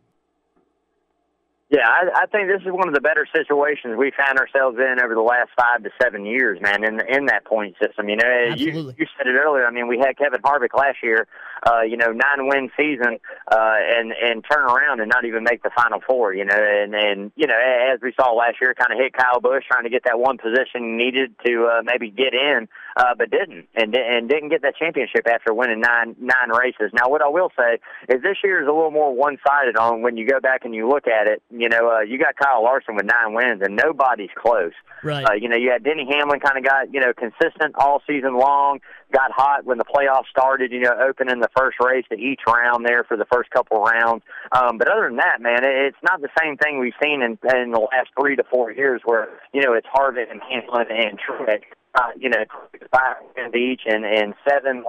Yeah, 1.73 1.89
I, 1.89 2.05
I 2.13 2.25
think 2.27 2.49
this 2.49 2.61
is 2.61 2.71
one 2.71 2.87
of 2.87 2.93
the 2.93 3.01
better 3.01 3.25
situations 3.35 3.97
we 3.97 4.11
found 4.15 4.37
ourselves 4.37 4.77
in 4.77 5.03
over 5.03 5.15
the 5.15 5.25
last 5.25 5.49
five 5.57 5.81
to 5.81 5.89
seven 5.99 6.23
years, 6.23 6.61
man. 6.61 6.83
In 6.83 7.01
in 7.09 7.25
that 7.25 7.45
point 7.45 7.75
system, 7.83 8.09
you 8.09 8.15
know, 8.15 8.29
Absolutely. 8.51 8.93
you 8.93 8.93
you 8.99 9.05
said 9.17 9.25
it 9.25 9.33
earlier. 9.33 9.65
I 9.65 9.71
mean, 9.71 9.87
we 9.87 9.97
had 9.97 10.15
Kevin 10.15 10.39
Harvick 10.43 10.77
last 10.77 10.97
year, 11.01 11.25
uh, 11.65 11.81
you 11.81 11.97
know, 11.97 12.11
nine 12.11 12.47
win 12.47 12.69
season, 12.77 13.17
uh, 13.51 13.75
and 13.89 14.13
and 14.13 14.45
turn 14.47 14.65
around 14.65 14.99
and 14.99 15.09
not 15.09 15.25
even 15.25 15.43
make 15.43 15.63
the 15.63 15.71
final 15.75 15.99
four, 16.05 16.31
you 16.31 16.45
know, 16.45 16.53
and 16.53 16.93
and 16.93 17.31
you 17.35 17.47
know, 17.47 17.57
as 17.57 17.99
we 18.03 18.13
saw 18.13 18.33
last 18.33 18.57
year, 18.61 18.75
kind 18.75 18.93
of 18.93 18.99
hit 18.99 19.13
Kyle 19.13 19.41
Busch 19.41 19.63
trying 19.65 19.85
to 19.85 19.89
get 19.89 20.03
that 20.03 20.19
one 20.19 20.37
position 20.37 20.95
needed 20.95 21.33
to 21.43 21.65
uh, 21.65 21.81
maybe 21.83 22.11
get 22.11 22.35
in, 22.35 22.69
uh, 22.97 23.15
but 23.17 23.31
didn't, 23.31 23.67
and 23.75 23.95
and 23.95 24.29
didn't 24.29 24.49
get 24.49 24.61
that 24.63 24.75
championship 24.75 25.27
after 25.27 25.53
winning 25.53 25.81
nine 25.81 26.15
nine 26.19 26.49
races. 26.49 26.91
Now, 26.93 27.09
what 27.09 27.21
I 27.21 27.29
will 27.29 27.51
say 27.57 27.79
is 28.09 28.21
this 28.21 28.37
year 28.43 28.61
is 28.61 28.67
a 28.67 28.71
little 28.71 28.91
more 28.91 29.15
one 29.15 29.37
sided 29.47 29.77
on 29.77 30.01
when 30.01 30.17
you 30.17 30.27
go 30.27 30.39
back 30.39 30.65
and 30.65 30.73
you 30.75 30.89
look 30.89 31.07
at 31.07 31.27
it 31.27 31.41
you 31.55 31.69
know, 31.69 31.89
uh, 31.89 31.99
you 32.01 32.17
got 32.17 32.35
Kyle 32.35 32.63
Larson 32.63 32.95
with 32.95 33.05
nine 33.05 33.33
wins, 33.33 33.61
and 33.63 33.75
nobody's 33.75 34.31
close. 34.35 34.73
Right. 35.03 35.23
Uh, 35.23 35.33
you 35.33 35.47
know, 35.47 35.55
you 35.55 35.71
had 35.71 35.83
Denny 35.83 36.07
Hamlin 36.09 36.39
kind 36.39 36.57
of 36.57 36.63
got, 36.63 36.93
you 36.93 36.99
know, 36.99 37.13
consistent 37.13 37.75
all 37.75 38.01
season 38.07 38.37
long, 38.37 38.79
got 39.11 39.31
hot 39.31 39.65
when 39.65 39.77
the 39.77 39.85
playoffs 39.85 40.27
started, 40.29 40.71
you 40.71 40.81
know, 40.81 40.95
opening 40.99 41.39
the 41.39 41.49
first 41.55 41.77
race 41.79 42.05
to 42.09 42.15
each 42.15 42.41
round 42.47 42.85
there 42.85 43.03
for 43.03 43.17
the 43.17 43.25
first 43.31 43.49
couple 43.51 43.77
of 43.77 43.83
rounds. 43.83 44.23
Um, 44.51 44.77
but 44.77 44.87
other 44.87 45.07
than 45.07 45.17
that, 45.17 45.41
man, 45.41 45.63
it, 45.63 45.93
it's 45.93 46.03
not 46.03 46.21
the 46.21 46.29
same 46.39 46.57
thing 46.57 46.79
we've 46.79 46.97
seen 47.01 47.21
in, 47.21 47.37
in 47.55 47.71
the 47.71 47.79
last 47.79 48.09
three 48.19 48.35
to 48.35 48.43
four 48.43 48.71
years 48.71 49.01
where, 49.05 49.29
you 49.53 49.61
know, 49.61 49.73
it's 49.73 49.87
Harvick 49.87 50.31
and 50.31 50.41
Hamlin 50.41 50.87
and 50.89 51.19
Truex 51.19 51.61
uh, 51.95 52.09
you 52.17 52.29
know, 52.29 52.43
five 52.91 53.17
wins 53.35 53.55
each 53.55 53.81
and, 53.85 54.05
and 54.05 54.33
seven 54.47 54.83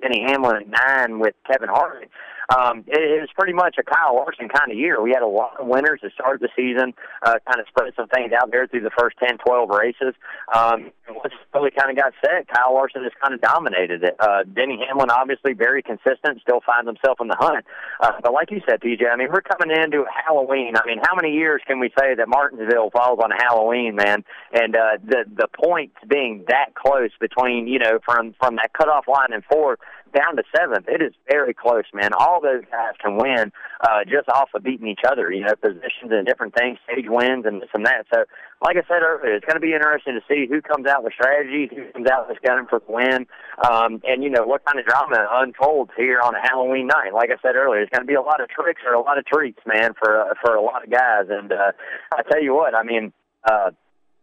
Denny 0.00 0.24
Hamlin 0.26 0.56
and 0.56 0.70
nine 0.70 1.18
with 1.18 1.34
Kevin 1.46 1.68
Harvick. 1.68 2.08
Um, 2.50 2.84
it, 2.86 2.98
it 2.98 3.20
was 3.20 3.30
pretty 3.38 3.52
much 3.52 3.76
a 3.78 3.82
Kyle 3.82 4.14
Larson 4.14 4.48
kind 4.48 4.70
of 4.72 4.78
year. 4.78 5.00
We 5.00 5.10
had 5.10 5.22
a 5.22 5.26
lot 5.26 5.60
of 5.60 5.66
winners 5.66 6.00
to 6.02 6.10
start 6.10 6.40
the 6.40 6.48
season, 6.56 6.94
uh, 7.22 7.38
kind 7.46 7.60
of 7.60 7.66
spread 7.68 7.94
some 7.94 8.08
things 8.08 8.32
out 8.32 8.50
there 8.50 8.66
through 8.66 8.82
the 8.82 8.90
first 8.98 9.16
10, 9.18 9.38
12 9.38 9.70
races. 9.70 10.14
Um, 10.54 10.90
once 11.08 11.34
really 11.54 11.70
kind 11.70 11.90
of 11.90 11.96
got 11.96 12.12
set, 12.24 12.48
Kyle 12.48 12.74
Larson 12.74 13.02
just 13.04 13.18
kind 13.20 13.34
of 13.34 13.40
dominated 13.40 14.02
it. 14.02 14.16
Uh, 14.18 14.42
Denny 14.44 14.82
Hamlin, 14.86 15.10
obviously 15.10 15.52
very 15.52 15.82
consistent, 15.82 16.40
still 16.42 16.60
finds 16.64 16.88
himself 16.88 17.18
in 17.20 17.28
the 17.28 17.36
hunt. 17.38 17.64
Uh, 18.00 18.12
but 18.22 18.32
like 18.32 18.50
you 18.50 18.60
said, 18.68 18.80
PJ, 18.80 19.02
I 19.10 19.16
mean, 19.16 19.28
we're 19.30 19.42
coming 19.42 19.70
into 19.70 20.04
Halloween. 20.10 20.74
I 20.76 20.86
mean, 20.86 20.98
how 21.02 21.14
many 21.14 21.34
years 21.34 21.62
can 21.66 21.78
we 21.78 21.90
say 21.98 22.14
that 22.14 22.28
Martinsville 22.28 22.90
falls 22.90 23.18
on 23.22 23.30
Halloween, 23.30 23.94
man? 23.94 24.24
And 24.52 24.76
uh, 24.76 24.98
the 25.04 25.24
the 25.26 25.48
points 25.48 25.96
being 26.08 26.44
that 26.48 26.74
close 26.74 27.10
between, 27.20 27.66
you 27.66 27.78
know, 27.78 27.98
from 28.04 28.34
from 28.38 28.56
that 28.56 28.72
cutoff 28.72 29.06
line 29.08 29.32
and 29.32 29.44
fourth 29.50 29.78
down 30.12 30.36
to 30.36 30.42
seventh, 30.54 30.86
it 30.88 31.02
is 31.02 31.12
very 31.28 31.54
close, 31.54 31.84
man. 31.94 32.10
All 32.18 32.40
those 32.40 32.62
guys 32.70 32.94
can 33.00 33.16
win 33.16 33.52
uh, 33.80 34.04
just 34.04 34.28
off 34.28 34.50
of 34.54 34.62
beating 34.62 34.88
each 34.88 35.04
other, 35.06 35.32
you 35.32 35.44
know, 35.44 35.54
positions 35.54 36.10
and 36.10 36.26
different 36.26 36.54
things, 36.54 36.78
stage 36.84 37.06
wins 37.08 37.44
and 37.46 37.62
this 37.62 37.70
and 37.74 37.86
that. 37.86 38.06
So, 38.12 38.24
like 38.62 38.76
I 38.76 38.82
said 38.86 39.02
earlier, 39.02 39.34
it's 39.34 39.44
going 39.44 39.56
to 39.56 39.60
be 39.60 39.72
interesting 39.72 40.20
to 40.20 40.24
see 40.28 40.46
who 40.46 40.60
comes 40.60 40.86
out 40.86 41.02
with 41.02 41.14
strategies, 41.14 41.70
who 41.70 41.90
comes 41.92 42.08
out 42.10 42.28
with 42.28 42.38
gunning 42.42 42.66
for 42.68 42.80
the 42.80 42.92
win, 42.92 43.26
um, 43.64 44.02
and, 44.04 44.22
you 44.22 44.30
know, 44.30 44.44
what 44.44 44.64
kind 44.64 44.78
of 44.78 44.86
drama 44.86 45.26
unfolds 45.32 45.92
here 45.96 46.20
on 46.20 46.34
a 46.34 46.40
Halloween 46.40 46.86
night. 46.86 47.14
Like 47.14 47.30
I 47.30 47.40
said 47.40 47.56
earlier, 47.56 47.80
it's 47.80 47.90
going 47.90 48.02
to 48.02 48.06
be 48.06 48.14
a 48.14 48.22
lot 48.22 48.40
of 48.40 48.48
tricks 48.48 48.82
or 48.86 48.94
a 48.94 49.00
lot 49.00 49.18
of 49.18 49.24
treats, 49.24 49.60
man, 49.66 49.92
for, 49.98 50.20
uh, 50.20 50.34
for 50.44 50.54
a 50.54 50.62
lot 50.62 50.84
of 50.84 50.90
guys. 50.90 51.26
And 51.30 51.52
uh, 51.52 51.72
I 52.12 52.22
tell 52.30 52.42
you 52.42 52.54
what, 52.54 52.74
I 52.74 52.82
mean, 52.82 53.12
uh, 53.44 53.70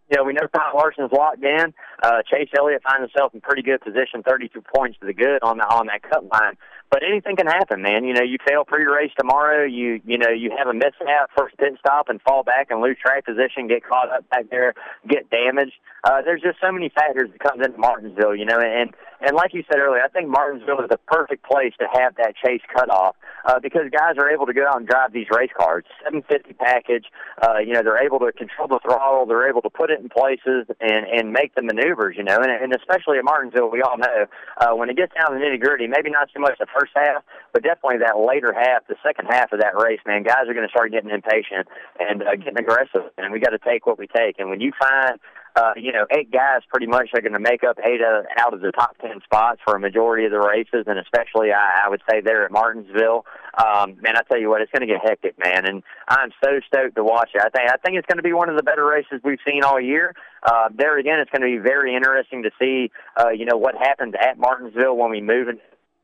you 0.09 0.17
know, 0.17 0.23
we 0.23 0.33
know 0.33 0.47
Kyle 0.53 0.73
Larson's 0.75 1.11
locked 1.11 1.43
in. 1.43 1.73
Uh, 2.01 2.21
Chase 2.29 2.49
Elliott 2.57 2.81
finds 2.83 3.11
himself 3.11 3.33
in 3.33 3.41
pretty 3.41 3.61
good 3.61 3.81
position, 3.81 4.23
32 4.27 4.61
points 4.75 4.97
to 4.99 5.05
the 5.05 5.13
good 5.13 5.39
on 5.43 5.57
the, 5.57 5.65
on 5.65 5.87
that 5.87 6.01
cut 6.03 6.23
line. 6.23 6.57
But 6.89 7.03
anything 7.03 7.35
can 7.35 7.47
happen, 7.47 7.81
man. 7.81 8.05
You 8.05 8.13
know, 8.13 8.23
you 8.23 8.37
fail 8.47 8.63
pre-race 8.63 9.11
tomorrow. 9.19 9.65
You 9.65 9.99
you 10.05 10.17
know 10.17 10.29
you 10.29 10.51
have 10.57 10.67
a 10.67 10.73
mishap 10.73 11.29
first 11.37 11.57
pit 11.57 11.73
stop 11.79 12.07
and 12.07 12.21
fall 12.21 12.43
back 12.43 12.67
and 12.69 12.81
lose 12.81 12.97
track 13.01 13.25
position, 13.25 13.67
get 13.67 13.83
caught 13.83 14.09
up 14.09 14.29
back 14.29 14.49
there, 14.49 14.73
get 15.07 15.29
damaged. 15.29 15.73
Uh, 16.03 16.21
there's 16.21 16.41
just 16.41 16.57
so 16.61 16.71
many 16.71 16.89
factors 16.89 17.29
that 17.31 17.39
comes 17.39 17.65
into 17.65 17.77
Martinsville, 17.77 18.35
you 18.35 18.45
know, 18.45 18.59
and 18.59 18.95
and 19.19 19.35
like 19.35 19.53
you 19.53 19.63
said 19.69 19.79
earlier, 19.79 20.01
I 20.01 20.09
think 20.09 20.29
Martinsville 20.29 20.79
is 20.81 20.89
the 20.89 20.99
perfect 21.07 21.43
place 21.43 21.73
to 21.79 21.87
have 21.91 22.15
that 22.15 22.35
chase 22.37 22.61
cutoff 22.73 23.15
uh, 23.45 23.59
because 23.59 23.89
guys 23.91 24.15
are 24.17 24.29
able 24.29 24.45
to 24.45 24.53
go 24.53 24.67
out 24.67 24.77
and 24.77 24.87
drive 24.87 25.11
these 25.11 25.25
race 25.31 25.49
cars. 25.57 25.83
750 26.05 26.53
package, 26.53 27.05
uh, 27.41 27.57
you 27.57 27.73
know, 27.73 27.81
they're 27.81 28.03
able 28.03 28.19
to 28.19 28.31
control 28.31 28.67
the 28.67 28.79
throttle, 28.79 29.25
they're 29.25 29.49
able 29.49 29.61
to 29.63 29.69
put 29.69 29.89
it 29.89 29.99
in 29.99 30.07
places 30.07 30.69
and 30.79 31.05
and 31.07 31.33
make 31.33 31.55
the 31.55 31.61
maneuvers, 31.61 32.15
you 32.15 32.23
know, 32.23 32.37
and, 32.37 32.51
and 32.51 32.73
especially 32.75 33.17
at 33.17 33.25
Martinsville, 33.25 33.71
we 33.71 33.81
all 33.81 33.97
know 33.97 34.27
uh, 34.61 34.71
when 34.75 34.89
it 34.89 34.95
gets 34.95 35.13
down 35.17 35.33
to 35.33 35.37
nitty 35.43 35.59
gritty, 35.59 35.87
maybe 35.87 36.09
not 36.09 36.29
so 36.33 36.39
much 36.39 36.55
the 36.59 36.67
first 36.77 36.91
half, 36.95 37.23
but 37.53 37.63
definitely 37.63 37.99
that 38.05 38.17
later 38.17 38.53
half, 38.53 38.85
the 38.87 38.95
second 39.05 39.27
half 39.27 39.51
of 39.51 39.59
that 39.61 39.75
race, 39.75 39.99
man, 40.05 40.23
guys 40.23 40.45
are 40.47 40.53
going 40.53 40.67
to 40.67 40.71
start 40.71 40.91
getting 40.91 41.09
impatient 41.09 41.67
and 41.99 42.21
uh, 42.21 42.35
getting 42.35 42.57
aggressive, 42.57 43.09
and 43.17 43.33
we 43.33 43.39
got 43.39 43.51
to 43.51 43.59
take 43.59 43.85
what 43.85 43.97
we 43.97 44.07
take. 44.07 44.39
And 44.39 44.49
when 44.49 44.61
you 44.61 44.71
find 44.79 45.19
uh, 45.57 45.73
you 45.75 45.91
know, 45.91 46.05
eight 46.11 46.31
guys 46.31 46.61
pretty 46.69 46.85
much 46.85 47.09
are 47.15 47.21
going 47.21 47.33
to 47.33 47.39
make 47.39 47.63
up 47.63 47.79
eight 47.83 47.99
of, 48.01 48.25
out 48.37 48.53
of 48.53 48.61
the 48.61 48.71
top 48.71 48.95
ten 49.01 49.19
spots 49.23 49.59
for 49.65 49.75
a 49.75 49.79
majority 49.79 50.23
of 50.25 50.31
the 50.31 50.39
races, 50.39 50.85
and 50.85 50.99
especially 50.99 51.51
I, 51.51 51.85
I 51.85 51.89
would 51.89 52.01
say 52.07 52.21
there 52.21 52.45
at 52.45 52.51
Martinsville, 52.51 53.25
um, 53.57 53.97
man, 53.99 54.15
I 54.15 54.21
tell 54.29 54.39
you 54.39 54.49
what, 54.49 54.61
it's 54.61 54.71
going 54.71 54.87
to 54.87 54.93
get 54.93 55.01
hectic, 55.03 55.33
man, 55.39 55.65
and 55.65 55.81
I'm 56.07 56.29
so 56.43 56.59
stoked 56.67 56.95
to 56.95 57.03
watch 57.03 57.31
it. 57.33 57.41
I 57.41 57.49
think 57.49 57.71
I 57.71 57.77
think 57.77 57.97
it's 57.97 58.05
going 58.05 58.17
to 58.17 58.23
be 58.23 58.33
one 58.33 58.49
of 58.49 58.55
the 58.55 58.61
better 58.61 58.85
races 58.85 59.19
we've 59.23 59.41
seen 59.47 59.63
all 59.63 59.81
year. 59.81 60.13
Uh, 60.43 60.69
there 60.75 60.99
again, 60.99 61.19
it's 61.19 61.31
going 61.31 61.41
to 61.41 61.57
be 61.57 61.57
very 61.57 61.95
interesting 61.95 62.43
to 62.43 62.51
see, 62.61 62.91
uh, 63.19 63.29
you 63.29 63.45
know, 63.45 63.57
what 63.57 63.73
happens 63.75 64.13
at 64.21 64.37
Martinsville 64.37 64.95
when 64.95 65.09
we 65.09 65.21
move 65.21 65.47
into 65.47 65.61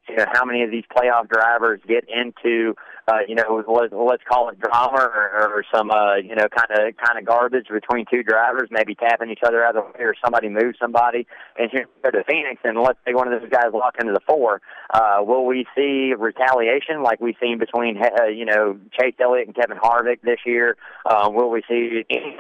you 0.10 0.16
know 0.18 0.26
how 0.34 0.46
many 0.46 0.64
of 0.64 0.72
these 0.72 0.84
playoff 0.96 1.30
drivers 1.30 1.80
get 1.88 2.06
into 2.10 2.76
uh, 3.08 3.20
you 3.28 3.36
know 3.36 3.64
let's, 3.68 4.24
call 4.24 4.50
it 4.50 4.60
drama 4.60 5.02
or, 5.02 5.58
or 5.58 5.66
some 5.74 5.92
uh, 5.92 6.16
you 6.16 6.36
know 6.36 6.48
kind 6.48 6.72
of 6.72 6.96
kind 6.98 7.20
of 7.20 7.26
garbage 7.26 7.68
between 7.72 8.06
two 8.12 8.24
drivers, 8.24 8.70
maybe 8.72 8.96
tapping 8.96 9.30
each 9.30 9.44
other 9.46 9.64
out 9.64 9.76
of 9.76 9.84
the 9.84 10.00
way 10.00 10.06
or 10.06 10.16
somebody 10.24 10.50
moves 10.50 10.78
somebody, 10.80 11.28
and 11.58 11.70
here 11.72 11.88
to 12.12 12.24
Phoenix 12.28 12.62
and 12.64 12.80
let's 12.80 13.00
say 13.06 13.14
one 13.14 13.32
of 13.32 13.40
those 13.40 13.50
guys 13.50 13.72
lock 13.74 13.96
into 14.00 14.14
the 14.14 14.22
four. 14.28 14.62
Uh, 14.94 15.18
will 15.22 15.46
we 15.46 15.66
see 15.76 16.14
retaliation 16.18 17.04
like 17.04 17.20
we've 17.20 17.36
seen 17.42 17.60
between 17.60 17.98
uh, 17.98 18.26
you 18.26 18.46
know 18.46 18.78
Chase 19.00 19.16
Elliott 19.20 19.48
and 19.48 19.56
Kevin 19.56 19.78
Harvick 19.78 20.22
this 20.22 20.40
year? 20.46 20.78
Uh, 21.06 21.30
will 21.30 21.50
we 21.50 21.64
see 21.68 22.04
any 22.10 22.38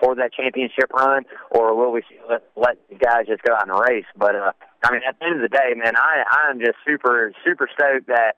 for 0.00 0.14
that 0.16 0.32
championship 0.32 0.90
run, 0.92 1.24
or 1.50 1.74
will 1.74 1.92
we 1.92 2.02
see, 2.08 2.16
let 2.28 2.42
let 2.56 2.76
guys 2.98 3.26
just 3.26 3.42
go 3.42 3.54
out 3.54 3.68
and 3.68 3.78
race? 3.78 4.06
But 4.16 4.34
uh, 4.34 4.52
I 4.82 4.92
mean, 4.92 5.02
at 5.06 5.18
the 5.18 5.26
end 5.26 5.36
of 5.36 5.42
the 5.42 5.48
day, 5.48 5.74
man, 5.76 5.94
I 5.96 6.24
I'm 6.48 6.58
just 6.58 6.78
super 6.86 7.32
super 7.44 7.68
stoked 7.72 8.06
that 8.08 8.36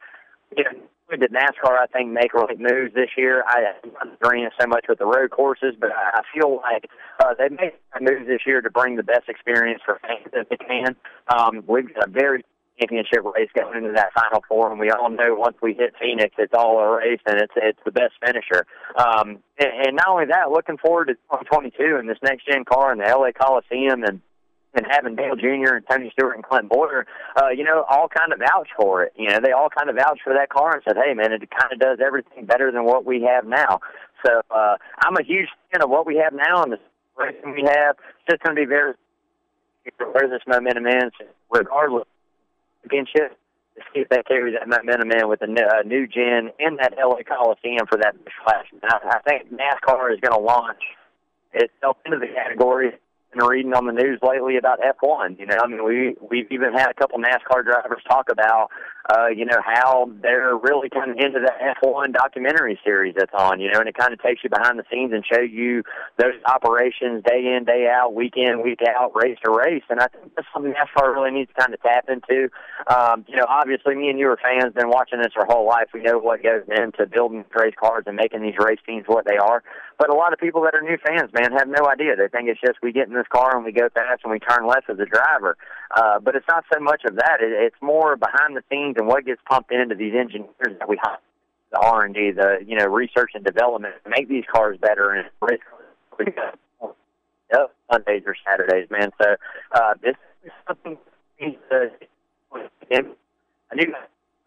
you 0.57 0.65
know 0.65 0.71
did 1.17 1.33
NASCAR 1.33 1.79
I 1.79 1.87
think 1.93 2.11
make 2.11 2.33
right 2.35 2.59
moves 2.59 2.95
this 2.95 3.11
year. 3.17 3.45
I 3.47 3.75
am 3.85 4.13
agreeing 4.15 4.49
so 4.61 4.67
much 4.67 4.87
with 4.89 4.99
the 4.99 5.07
road 5.07 5.31
courses, 5.31 5.75
but 5.79 5.91
I 5.93 6.23
feel 6.35 6.61
like 6.63 6.89
uh, 7.21 7.35
they 7.39 7.49
made 7.49 7.73
moves 8.01 8.27
this 8.27 8.41
year 8.47 8.61
to 8.61 8.71
bring 8.71 8.97
the 8.97 9.03
best 9.03 9.29
experience 9.29 9.83
for 9.85 10.01
fans 10.01 10.33
that 10.33 10.49
they 10.49 10.57
can. 10.57 10.97
Um, 11.29 11.65
we've 11.67 11.93
got 11.95 12.09
a 12.09 12.11
very 12.11 12.45
championship 12.81 13.25
race 13.35 13.51
going 13.55 13.77
into 13.77 13.93
that 13.95 14.13
final 14.15 14.43
four, 14.49 14.71
and 14.71 14.81
we 14.81 14.91
all 14.91 15.11
know 15.11 15.35
once 15.35 15.57
we 15.63 15.75
hit 15.75 15.93
Phoenix, 16.01 16.35
it's 16.39 16.55
all 16.57 16.79
a 16.79 16.97
race, 16.97 17.21
and 17.27 17.41
it's 17.41 17.53
it's 17.57 17.79
the 17.85 17.93
best 17.93 18.15
finisher. 18.25 18.67
Um, 18.97 19.39
and, 19.59 19.89
and 19.89 19.97
not 19.97 20.09
only 20.09 20.27
that, 20.27 20.51
looking 20.51 20.79
forward 20.79 21.07
to 21.09 21.15
2022 21.15 21.97
and 21.99 22.09
this 22.09 22.19
next 22.23 22.47
gen 22.47 22.65
car 22.65 22.93
in 22.93 22.99
the 22.99 23.05
LA 23.05 23.33
Coliseum 23.33 24.03
and 24.05 24.21
and 24.75 24.87
having 24.91 25.17
Dale 25.17 25.37
Jr. 25.37 25.77
and 25.77 25.85
Tony 25.89 26.11
Stewart 26.13 26.35
and 26.35 26.45
Clint 26.45 26.69
Bowyer, 26.69 27.07
uh, 27.41 27.49
you 27.49 27.65
know, 27.65 27.85
all 27.89 28.09
kind 28.09 28.33
of 28.33 28.39
vouch 28.39 28.69
for 28.77 29.05
it. 29.05 29.13
You 29.17 29.29
know, 29.29 29.39
they 29.43 29.53
all 29.53 29.69
kind 29.69 29.91
of 29.91 29.97
vouch 29.97 30.21
for 30.25 30.33
that 30.33 30.49
car 30.49 30.75
and 30.75 30.83
said, 30.87 30.97
"Hey, 30.97 31.15
man, 31.15 31.33
it 31.33 31.43
kind 31.51 31.73
of 31.73 31.79
does 31.79 31.99
everything 32.05 32.47
better 32.47 32.73
than 32.73 32.85
what 32.85 33.05
we 33.05 33.23
have 33.23 33.47
now." 33.47 33.81
So 34.25 34.41
uh, 34.51 34.77
I'm 35.05 35.17
a 35.17 35.23
huge 35.23 35.49
fan 35.71 35.83
of 35.83 35.91
what 35.91 36.07
we 36.07 36.17
have 36.17 36.33
now 36.33 36.63
and 36.63 36.73
the 36.73 36.79
racing 37.17 37.53
we 37.53 37.63
have. 37.63 37.97
It's 38.21 38.31
just 38.31 38.43
going 38.43 38.57
to 38.57 38.63
be 38.63 38.67
very 38.67 38.95
where 39.99 40.29
this 40.29 40.43
momentum 40.47 40.87
is, 40.87 41.13
regardless 41.51 42.03
of 42.03 42.91
championship. 42.91 43.37
To 43.75 43.81
see 43.95 44.01
if 44.01 44.11
they 44.11 44.23
carry 44.25 44.53
that 44.53 44.69
momentum 44.69 45.11
in 45.13 45.31
with 45.31 45.41
a 45.41 45.47
new, 45.47 45.65
uh, 45.65 45.81
new 45.87 46.07
gen 46.07 46.51
in 46.59 46.77
that 46.77 46.93
LA 46.99 47.23
Coliseum 47.25 47.87
for 47.89 47.97
that 47.97 48.15
flash. 48.45 48.67
I, 48.83 49.17
I 49.17 49.19
think 49.27 49.51
NASCAR 49.51 50.13
is 50.13 50.21
going 50.21 50.35
to 50.35 50.39
launch 50.39 50.83
itself 51.55 51.97
into 52.05 52.19
the 52.19 52.27
category 52.27 52.93
been 53.33 53.47
reading 53.47 53.75
on 53.75 53.87
the 53.87 53.93
news 53.93 54.19
lately 54.23 54.57
about 54.57 54.79
F1. 54.81 55.39
You 55.39 55.47
know, 55.47 55.57
I 55.63 55.67
mean, 55.67 55.85
we 55.85 56.15
we've 56.31 56.51
even 56.51 56.73
had 56.73 56.91
a 56.91 56.95
couple 56.95 57.19
NASCAR 57.19 57.65
drivers 57.65 58.03
talk 58.09 58.29
about, 58.31 58.71
uh, 59.11 59.29
you 59.29 59.45
know, 59.45 59.59
how 59.65 60.11
they're 60.23 60.57
really 60.57 60.89
kind 60.89 61.11
of 61.11 61.17
into 61.19 61.41
that 61.41 61.79
F1 61.83 62.13
documentary 62.13 62.79
series 62.85 63.15
that's 63.17 63.33
on. 63.37 63.61
You 63.61 63.71
know, 63.73 63.81
and 63.81 63.89
it 63.89 63.97
kind 63.97 64.13
of 64.13 64.23
takes 64.23 64.45
you 64.45 64.51
behind 64.51 64.79
the 64.79 64.85
scenes 64.91 65.13
and 65.13 65.25
shows 65.27 65.51
you 65.51 65.83
those 66.19 66.35
operations 66.47 67.25
day 67.27 67.55
in, 67.57 67.65
day 67.65 67.89
out, 67.91 68.15
week 68.15 68.35
in, 68.37 68.63
week 68.63 68.81
out, 68.87 69.13
race 69.15 69.39
to 69.45 69.51
race. 69.51 69.83
And 69.91 70.01
I 70.01 70.07
think 70.07 70.35
that's 70.37 70.47
something 70.53 70.73
NASCAR 70.73 71.15
really 71.15 71.31
needs 71.31 71.51
to 71.55 71.61
kind 71.61 71.75
of 71.75 71.83
tap 71.83 72.09
into. 72.09 72.49
Um, 72.87 73.25
you 73.29 73.37
know, 73.37 73.47
obviously, 73.49 73.95
me 73.95 74.09
and 74.09 74.19
you 74.19 74.29
are 74.29 74.39
fans, 74.39 74.75
been 74.75 74.91
watching 74.91 75.21
this 75.21 75.33
our 75.37 75.47
whole 75.47 75.67
life. 75.67 75.89
We 75.93 76.03
know 76.03 76.19
what 76.19 76.43
goes 76.43 76.63
into 76.69 77.07
building 77.07 77.45
race 77.55 77.75
cars 77.79 78.05
and 78.07 78.17
making 78.17 78.43
these 78.43 78.59
race 78.59 78.81
teams 78.87 79.05
what 79.07 79.27
they 79.27 79.37
are. 79.37 79.63
But 79.99 80.11
a 80.11 80.15
lot 80.15 80.33
of 80.33 80.39
people 80.39 80.63
that 80.63 80.75
are 80.75 80.83
new 80.83 80.99
fans, 81.07 81.31
man, 81.33 81.53
have 81.53 81.69
no 81.69 81.87
idea. 81.87 82.17
They 82.17 82.29
think 82.29 82.49
it's 82.49 82.61
just 82.61 82.83
we 82.83 82.93
get 82.93 83.09
in 83.09 83.15
this 83.15 83.29
car 83.33 83.55
and 83.55 83.65
we 83.65 83.73
go 83.73 83.89
fast 83.95 84.23
and 84.25 84.33
we 84.33 84.39
turn 84.41 84.67
left 84.67 84.91
as 84.91 84.99
a 84.99 85.07
driver. 85.07 85.57
Uh, 85.95 86.19
but 86.21 86.35
it's 86.35 86.47
not 86.49 86.65
so 86.73 86.81
much 86.81 87.03
of 87.05 87.17
that. 87.17 87.39
It, 87.41 87.53
it's 87.53 87.77
more 87.83 88.17
behind 88.17 88.57
the 88.57 88.63
scenes 88.71 88.97
and 88.99 89.07
what 89.07 89.27
gets 89.27 89.41
pumped 89.49 89.73
into 89.73 89.95
these 89.95 90.15
engineers 90.15 90.79
that 90.79 90.89
we 90.89 90.99
hire. 91.01 91.19
The 91.71 91.79
R 91.79 92.05
and 92.05 92.15
D, 92.15 92.31
the 92.33 92.59
you 92.67 92.77
know 92.77 92.87
research 92.87 93.31
and 93.35 93.45
development 93.45 93.95
to 94.05 94.11
make 94.11 94.29
these 94.29 94.45
cars 94.53 94.77
better 94.79 95.11
and 95.13 95.29
race 95.41 95.61
yep, 97.53 97.75
Sundays 97.91 98.23
or 98.27 98.35
Saturdays, 98.47 98.89
man. 98.91 99.11
So 99.21 99.37
uh, 99.73 99.95
this 100.03 100.17
is 100.45 100.53
something. 100.67 100.99
Uh, 101.43 101.87
I 102.93 103.75
knew 103.75 103.95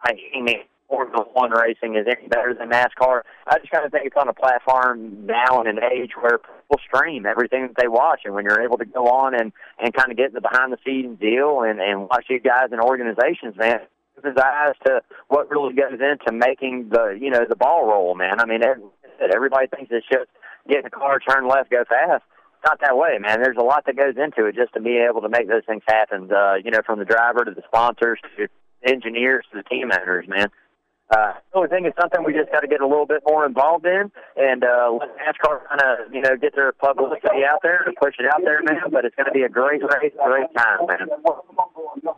I 0.01 0.13
mean 0.41 0.59
Formula 0.87 1.25
One 1.33 1.51
racing 1.51 1.95
is 1.95 2.05
any 2.07 2.27
better 2.27 2.53
than 2.53 2.69
NASCAR. 2.69 3.21
I 3.47 3.59
just 3.59 3.71
kind 3.71 3.85
of 3.85 3.91
think 3.91 4.05
it's 4.05 4.15
on 4.17 4.27
a 4.27 4.33
platform 4.33 5.25
now 5.25 5.61
in 5.61 5.67
an 5.67 5.79
age 5.83 6.11
where 6.19 6.39
people 6.39 6.79
stream 6.87 7.25
everything 7.25 7.67
that 7.67 7.75
they 7.77 7.87
watch, 7.87 8.21
and 8.25 8.33
when 8.33 8.45
you're 8.45 8.61
able 8.61 8.77
to 8.77 8.85
go 8.85 9.07
on 9.07 9.33
and 9.33 9.51
and 9.79 9.93
kind 9.93 10.11
of 10.11 10.17
get 10.17 10.33
the 10.33 10.41
behind 10.41 10.71
the 10.71 10.77
scenes 10.85 11.19
deal 11.19 11.61
and 11.61 11.79
and 11.79 12.09
watch 12.09 12.25
you 12.29 12.39
guys 12.39 12.69
and 12.71 12.81
organizations, 12.81 13.55
man, 13.57 13.79
opens 14.17 14.37
eyes 14.37 14.75
to 14.85 15.01
what 15.27 15.49
really 15.49 15.73
goes 15.73 15.99
into 15.99 16.31
making 16.31 16.89
the 16.89 17.17
you 17.19 17.29
know 17.29 17.45
the 17.47 17.55
ball 17.55 17.85
roll, 17.85 18.15
man. 18.15 18.39
I 18.39 18.45
mean, 18.45 18.61
everybody 19.33 19.67
thinks 19.67 19.91
it's 19.91 20.07
just 20.11 20.29
getting 20.67 20.85
a 20.85 20.89
car, 20.89 21.19
turn 21.19 21.47
left, 21.47 21.71
go 21.71 21.83
fast 21.87 22.23
not 22.65 22.81
that 22.81 22.97
way, 22.97 23.17
man. 23.19 23.41
There's 23.41 23.57
a 23.57 23.63
lot 23.63 23.85
that 23.85 23.95
goes 23.95 24.15
into 24.17 24.47
it 24.47 24.55
just 24.55 24.73
to 24.73 24.81
be 24.81 24.97
able 24.97 25.21
to 25.21 25.29
make 25.29 25.47
those 25.47 25.63
things 25.67 25.83
happen. 25.87 26.31
Uh, 26.31 26.55
you 26.55 26.71
know, 26.71 26.81
from 26.85 26.99
the 26.99 27.05
driver 27.05 27.45
to 27.45 27.51
the 27.51 27.61
sponsors 27.67 28.19
to 28.37 28.47
engineers 28.83 29.45
to 29.51 29.61
the 29.61 29.69
team 29.69 29.91
owners, 29.93 30.25
man. 30.27 30.49
Uh, 31.11 31.33
only 31.53 31.69
thing 31.69 31.85
is 31.85 31.93
something 32.01 32.23
we 32.23 32.33
just 32.33 32.51
got 32.51 32.61
to 32.61 32.67
get 32.67 32.81
a 32.81 32.87
little 32.87 33.05
bit 33.05 33.21
more 33.27 33.45
involved 33.45 33.85
in 33.85 34.11
and 34.35 34.63
uh, 34.63 34.91
let 34.91 35.09
NASCAR 35.17 35.59
kind 35.69 35.81
of, 35.81 36.11
you 36.11 36.21
know, 36.21 36.35
get 36.35 36.55
their 36.55 36.71
publicity 36.71 37.45
out 37.47 37.59
there 37.61 37.83
and 37.85 37.95
push 37.95 38.15
it 38.17 38.25
out 38.25 38.41
there, 38.43 38.63
man. 38.63 38.89
But 38.91 39.05
it's 39.05 39.15
going 39.15 39.27
to 39.27 39.31
be 39.31 39.43
a 39.43 39.49
great, 39.49 39.81
great, 39.81 40.17
great 40.17 40.47
time, 40.57 40.87
man. 40.87 41.07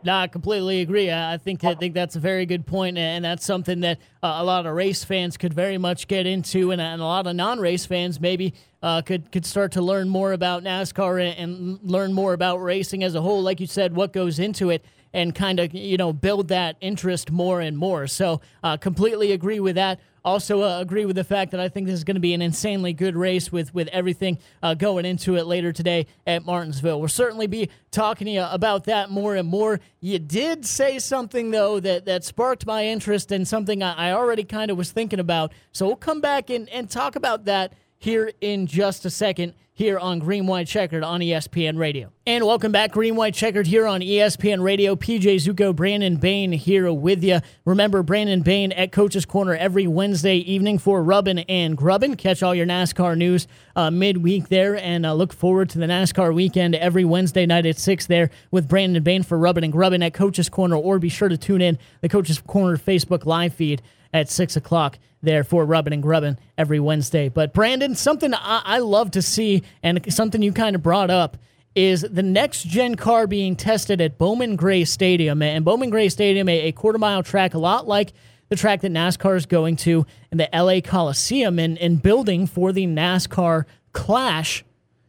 No, 0.04 0.14
I 0.14 0.26
completely 0.26 0.80
agree. 0.80 1.12
I 1.12 1.36
think 1.36 1.64
I 1.64 1.74
think 1.74 1.92
that's 1.92 2.16
a 2.16 2.20
very 2.20 2.46
good 2.46 2.66
point, 2.66 2.96
and 2.96 3.24
that's 3.24 3.44
something 3.44 3.80
that 3.80 3.98
uh, 4.22 4.36
a 4.38 4.44
lot 4.44 4.64
of 4.64 4.74
race 4.74 5.04
fans 5.04 5.36
could 5.36 5.52
very 5.52 5.76
much 5.76 6.08
get 6.08 6.26
into, 6.26 6.70
and, 6.70 6.80
and 6.80 7.02
a 7.02 7.04
lot 7.04 7.26
of 7.26 7.36
non-race 7.36 7.84
fans 7.84 8.18
maybe 8.20 8.54
uh, 8.82 9.02
could 9.02 9.30
could 9.32 9.44
start 9.44 9.72
to 9.72 9.82
learn 9.82 10.08
more 10.08 10.32
about 10.32 10.62
NASCAR 10.62 11.22
and, 11.22 11.38
and 11.38 11.78
learn 11.82 12.14
more 12.14 12.32
about 12.32 12.58
racing 12.58 13.04
as 13.04 13.14
a 13.14 13.20
whole. 13.20 13.42
Like 13.42 13.60
you 13.60 13.66
said, 13.66 13.94
what 13.94 14.14
goes 14.14 14.38
into 14.38 14.70
it 14.70 14.82
and 15.12 15.34
kind 15.34 15.60
of 15.60 15.74
you 15.74 15.96
know 15.96 16.12
build 16.12 16.48
that 16.48 16.76
interest 16.80 17.30
more 17.30 17.60
and 17.60 17.76
more. 17.76 18.06
So 18.06 18.40
uh, 18.62 18.76
completely 18.76 19.32
agree 19.32 19.60
with 19.60 19.76
that. 19.76 20.00
Also 20.24 20.62
uh, 20.62 20.80
agree 20.80 21.06
with 21.06 21.16
the 21.16 21.24
fact 21.24 21.52
that 21.52 21.60
I 21.60 21.68
think 21.68 21.86
this 21.86 21.94
is 21.94 22.04
going 22.04 22.16
to 22.16 22.20
be 22.20 22.34
an 22.34 22.42
insanely 22.42 22.92
good 22.92 23.16
race 23.16 23.50
with 23.50 23.72
with 23.72 23.88
everything 23.88 24.38
uh, 24.62 24.74
going 24.74 25.04
into 25.04 25.36
it 25.36 25.46
later 25.46 25.72
today 25.72 26.06
at 26.26 26.44
Martinsville. 26.44 26.98
We'll 26.98 27.08
certainly 27.08 27.46
be 27.46 27.70
talking 27.90 28.26
to 28.26 28.30
you 28.32 28.42
about 28.42 28.84
that 28.84 29.10
more 29.10 29.36
and 29.36 29.48
more. 29.48 29.80
You 30.00 30.18
did 30.18 30.66
say 30.66 30.98
something 30.98 31.50
though 31.50 31.80
that 31.80 32.04
that 32.06 32.24
sparked 32.24 32.66
my 32.66 32.86
interest 32.86 33.32
in 33.32 33.44
something 33.44 33.82
I, 33.82 34.10
I 34.10 34.12
already 34.12 34.44
kind 34.44 34.70
of 34.70 34.76
was 34.76 34.90
thinking 34.90 35.20
about. 35.20 35.52
So 35.72 35.86
we'll 35.86 35.96
come 35.96 36.20
back 36.20 36.50
and, 36.50 36.68
and 36.68 36.90
talk 36.90 37.16
about 37.16 37.44
that 37.46 37.72
here 37.98 38.32
in 38.40 38.66
just 38.66 39.04
a 39.04 39.10
second 39.10 39.54
here 39.78 39.98
on 39.98 40.18
Green 40.18 40.46
White 40.48 40.66
Checkered 40.66 41.04
on 41.04 41.20
ESPN 41.20 41.78
Radio. 41.78 42.10
And 42.26 42.44
welcome 42.44 42.72
back, 42.72 42.90
Green 42.90 43.14
White 43.14 43.34
Checkered 43.34 43.68
here 43.68 43.86
on 43.86 44.00
ESPN 44.00 44.60
Radio. 44.60 44.96
PJ 44.96 45.36
Zuko, 45.36 45.74
Brandon 45.74 46.16
Bain 46.16 46.50
here 46.50 46.92
with 46.92 47.22
you. 47.22 47.38
Remember, 47.64 48.02
Brandon 48.02 48.42
Bain 48.42 48.72
at 48.72 48.90
Coach's 48.90 49.24
Corner 49.24 49.54
every 49.54 49.86
Wednesday 49.86 50.36
evening 50.38 50.78
for 50.78 51.00
Rubbin 51.00 51.38
and 51.40 51.76
Grubbin. 51.76 52.16
Catch 52.16 52.42
all 52.42 52.56
your 52.56 52.66
NASCAR 52.66 53.16
news 53.16 53.46
uh, 53.76 53.90
midweek 53.90 54.48
there 54.48 54.76
and 54.76 55.06
uh, 55.06 55.14
look 55.14 55.32
forward 55.32 55.70
to 55.70 55.78
the 55.78 55.86
NASCAR 55.86 56.34
weekend 56.34 56.74
every 56.74 57.04
Wednesday 57.04 57.46
night 57.46 57.64
at 57.64 57.78
6 57.78 58.06
there 58.06 58.30
with 58.50 58.68
Brandon 58.68 59.02
Bain 59.02 59.22
for 59.22 59.38
Rubbin 59.38 59.62
and 59.62 59.72
Grubbin 59.72 60.02
at 60.02 60.12
Coach's 60.12 60.48
Corner. 60.48 60.74
Or 60.76 60.98
be 60.98 61.08
sure 61.08 61.28
to 61.28 61.38
tune 61.38 61.62
in 61.62 61.78
the 62.00 62.08
Coach's 62.08 62.40
Corner 62.40 62.76
Facebook 62.76 63.26
live 63.26 63.54
feed 63.54 63.80
at 64.12 64.28
6 64.28 64.56
o'clock 64.56 64.98
there 65.22 65.44
for 65.44 65.64
Rubbin 65.64 65.92
and 65.92 66.02
Grubbin 66.02 66.38
every 66.56 66.80
Wednesday. 66.80 67.28
But 67.28 67.52
Brandon, 67.52 67.94
something 67.94 68.34
I, 68.34 68.62
I 68.64 68.78
love 68.78 69.10
to 69.12 69.22
see 69.22 69.62
and 69.82 70.12
something 70.12 70.42
you 70.42 70.52
kind 70.52 70.76
of 70.76 70.82
brought 70.82 71.10
up 71.10 71.36
is 71.74 72.02
the 72.02 72.22
next 72.22 72.66
gen 72.66 72.94
car 72.94 73.26
being 73.26 73.56
tested 73.56 74.00
at 74.00 74.18
Bowman 74.18 74.56
Gray 74.56 74.84
Stadium. 74.84 75.42
And 75.42 75.64
Bowman 75.64 75.90
Gray 75.90 76.08
Stadium, 76.08 76.48
a, 76.48 76.68
a 76.68 76.72
quarter 76.72 76.98
mile 76.98 77.22
track, 77.22 77.54
a 77.54 77.58
lot 77.58 77.86
like 77.86 78.12
the 78.48 78.56
track 78.56 78.80
that 78.80 78.92
NASCAR 78.92 79.36
is 79.36 79.46
going 79.46 79.76
to 79.76 80.06
in 80.32 80.38
the 80.38 80.48
LA 80.52 80.80
Coliseum 80.80 81.58
and, 81.58 81.78
and 81.78 82.02
building 82.02 82.46
for 82.46 82.72
the 82.72 82.86
NASCAR 82.86 83.64
Clash 83.92 84.64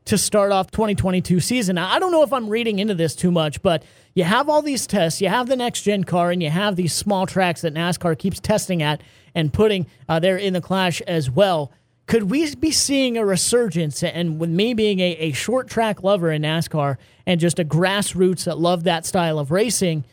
to 0.09 0.17
start 0.17 0.51
off 0.51 0.71
2022 0.71 1.39
season. 1.39 1.75
Now, 1.75 1.87
I 1.87 1.99
don't 1.99 2.11
know 2.11 2.23
if 2.23 2.33
I'm 2.33 2.49
reading 2.49 2.79
into 2.79 2.95
this 2.95 3.15
too 3.15 3.29
much, 3.29 3.61
but 3.61 3.83
you 4.15 4.23
have 4.23 4.49
all 4.49 4.63
these 4.63 4.87
tests, 4.87 5.21
you 5.21 5.29
have 5.29 5.47
the 5.47 5.55
next 5.55 5.83
gen 5.83 6.03
car, 6.03 6.31
and 6.31 6.41
you 6.41 6.49
have 6.49 6.75
these 6.75 6.93
small 6.93 7.27
tracks 7.27 7.61
that 7.61 7.75
NASCAR 7.75 8.17
keeps 8.17 8.39
testing 8.39 8.81
at 8.81 9.01
and 9.35 9.53
putting 9.53 9.85
uh, 10.07 10.19
there 10.19 10.35
in 10.35 10.53
the 10.53 10.61
clash 10.61 10.99
as 11.01 11.29
well. 11.29 11.71
Could 12.07 12.23
we 12.23 12.55
be 12.55 12.71
seeing 12.71 13.17
a 13.17 13.25
resurgence? 13.25 14.01
And 14.01 14.39
with 14.39 14.49
me 14.49 14.73
being 14.73 14.99
a, 14.99 15.15
a 15.17 15.31
short 15.31 15.67
track 15.67 16.01
lover 16.01 16.31
in 16.31 16.41
NASCAR 16.41 16.97
and 17.27 17.39
just 17.39 17.59
a 17.59 17.63
grassroots 17.63 18.45
that 18.45 18.57
love 18.57 18.85
that 18.85 19.05
style 19.05 19.37
of 19.37 19.51
racing, 19.51 20.05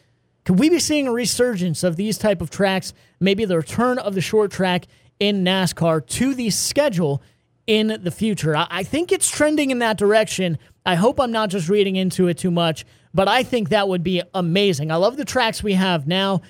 Could 0.45 0.59
we 0.59 0.69
be 0.69 0.79
seeing 0.79 1.09
a 1.09 1.13
resurgence 1.13 1.83
of 1.83 1.97
these 1.97 2.19
type 2.19 2.43
of 2.43 2.51
tracks? 2.51 2.93
Maybe 3.19 3.47
the 3.47 3.57
return 3.57 3.99
of 3.99 4.15
the 4.15 4.21
short 4.21 4.51
track 4.51 4.87
in 5.19 5.43
NASCAR 5.43 6.07
to 6.07 6.35
the 6.35 6.51
schedule 6.51 7.23
in 7.67 7.99
the 8.03 8.11
future. 8.11 8.55
I 8.57 8.83
think 8.85 9.13
it's 9.13 9.29
trending 9.29 9.71
in 9.71 9.81
that 9.81 9.99
direction. 9.99 10.59
I 10.85 10.95
hope 10.95 11.19
I'm 11.19 11.33
not 11.33 11.51
just 11.51 11.69
reading 11.69 11.97
into 11.97 12.29
it 12.29 12.39
too 12.39 12.51
much, 12.51 12.85
but 13.13 13.29
I 13.29 13.43
think 13.43 13.71
that 13.71 13.89
would 13.89 14.03
be 14.03 14.23
amazing. 14.35 14.91
I 14.91 14.97
love 14.97 15.17
the 15.17 15.25
tracks 15.25 15.63
we 15.63 15.75
have 15.75 16.07
now, 16.07 16.43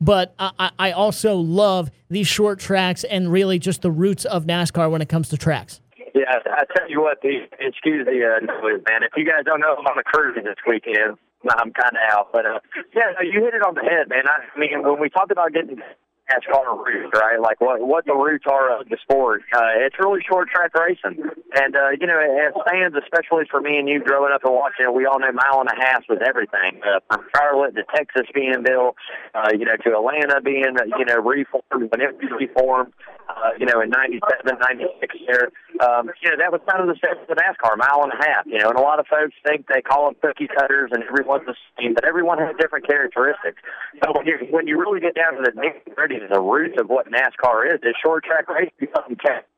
but 0.00 0.34
I, 0.38 0.70
I 0.78 0.92
also 0.92 1.36
love 1.36 1.90
these 2.08 2.26
short 2.26 2.58
tracks 2.58 3.04
and 3.04 3.30
really 3.30 3.58
just 3.58 3.82
the 3.82 3.90
roots 3.90 4.24
of 4.24 4.44
NASCAR 4.44 4.90
when 4.90 5.02
it 5.02 5.08
comes 5.08 5.28
to 5.30 5.36
tracks. 5.36 5.80
Yeah, 6.14 6.38
I 6.46 6.64
tell 6.74 6.88
you 6.88 7.02
what, 7.02 7.20
the 7.20 7.44
excuse 7.60 8.06
the 8.06 8.24
uh, 8.24 8.40
noise, 8.40 8.82
man. 8.88 9.02
If 9.02 9.12
you 9.16 9.26
guys 9.26 9.44
don't 9.44 9.60
know, 9.60 9.76
I'm 9.78 9.86
on 9.86 9.98
a 9.98 10.02
cruise 10.02 10.36
this 10.36 10.56
weekend. 10.66 11.18
I'm 11.48 11.72
kind 11.72 11.92
of 11.92 12.02
out, 12.10 12.28
but 12.32 12.46
uh, 12.46 12.58
yeah, 12.94 13.12
you 13.22 13.44
hit 13.44 13.54
it 13.54 13.62
on 13.62 13.74
the 13.74 13.82
head, 13.82 14.08
man. 14.08 14.26
I, 14.26 14.48
I 14.54 14.58
mean, 14.58 14.82
when 14.82 14.98
we 14.98 15.10
talked 15.10 15.30
about 15.30 15.52
getting 15.52 15.82
NASCAR 16.30 16.84
roots, 16.84 17.14
right? 17.14 17.40
Like 17.40 17.60
what 17.60 17.80
what 17.86 18.04
the 18.04 18.14
roots 18.14 18.44
are 18.50 18.80
of 18.80 18.88
the 18.88 18.96
sport. 19.02 19.42
Uh, 19.54 19.86
it's 19.86 19.96
really 19.98 20.20
short 20.28 20.48
track 20.50 20.74
racing, 20.74 21.22
and 21.54 21.76
uh, 21.76 21.90
you 22.00 22.06
know, 22.06 22.18
as 22.18 22.54
fans, 22.68 22.94
especially 23.00 23.44
for 23.50 23.60
me 23.60 23.78
and 23.78 23.88
you, 23.88 24.02
growing 24.02 24.32
up 24.32 24.42
and 24.44 24.52
watching 24.52 24.92
we 24.94 25.06
all 25.06 25.18
know 25.18 25.32
mile 25.32 25.60
and 25.60 25.70
a 25.70 25.78
half 25.78 26.02
was 26.08 26.18
everything. 26.26 26.80
Uh, 26.82 27.00
from 27.08 27.26
Charlotte 27.34 27.74
to 27.76 27.84
Texas 27.94 28.26
being 28.34 28.62
built, 28.64 28.96
uh, 29.34 29.50
you 29.52 29.64
know, 29.64 29.76
to 29.76 29.90
Atlanta 29.94 30.40
being 30.40 30.74
you 30.98 31.04
know 31.04 31.18
reformed 31.22 31.90
when 31.90 32.00
it 32.00 32.18
was 32.18 32.30
reformed, 32.38 32.92
uh, 33.28 33.50
you 33.58 33.66
know, 33.66 33.80
in 33.80 33.90
'97, 33.90 34.22
'96 34.46 35.16
there. 35.26 35.50
Um, 35.82 36.10
you 36.22 36.30
know, 36.30 36.38
that 36.38 36.52
was 36.52 36.60
kind 36.68 36.80
of 36.80 36.88
the 36.88 36.98
sense 37.02 37.20
of 37.28 37.36
NASCAR, 37.36 37.76
mile 37.76 38.02
and 38.04 38.12
a 38.12 38.20
half. 38.20 38.46
You 38.46 38.58
know, 38.58 38.70
and 38.70 38.78
a 38.78 38.82
lot 38.82 38.98
of 38.98 39.06
folks 39.06 39.34
think 39.46 39.66
they 39.68 39.82
call 39.82 40.06
them 40.06 40.16
cookie 40.22 40.48
cutters, 40.48 40.90
and 40.92 41.02
everyone's 41.04 41.46
the 41.46 41.54
same, 41.78 41.94
but 41.94 42.04
everyone 42.04 42.38
has 42.38 42.54
different 42.58 42.86
characteristics. 42.86 43.60
So 44.02 44.12
when 44.14 44.26
you 44.26 44.38
when 44.50 44.66
you 44.66 44.78
really 44.78 45.00
get 45.00 45.14
down 45.14 45.34
to 45.36 45.42
the 45.42 45.52
nitty 45.52 45.94
gritty 45.94 46.16
the 46.28 46.40
roots 46.40 46.76
of 46.80 46.88
what 46.88 47.06
NASCAR 47.10 47.74
is. 47.74 47.80
It's 47.82 47.98
short 48.02 48.24
track 48.24 48.48
racing 48.48 48.88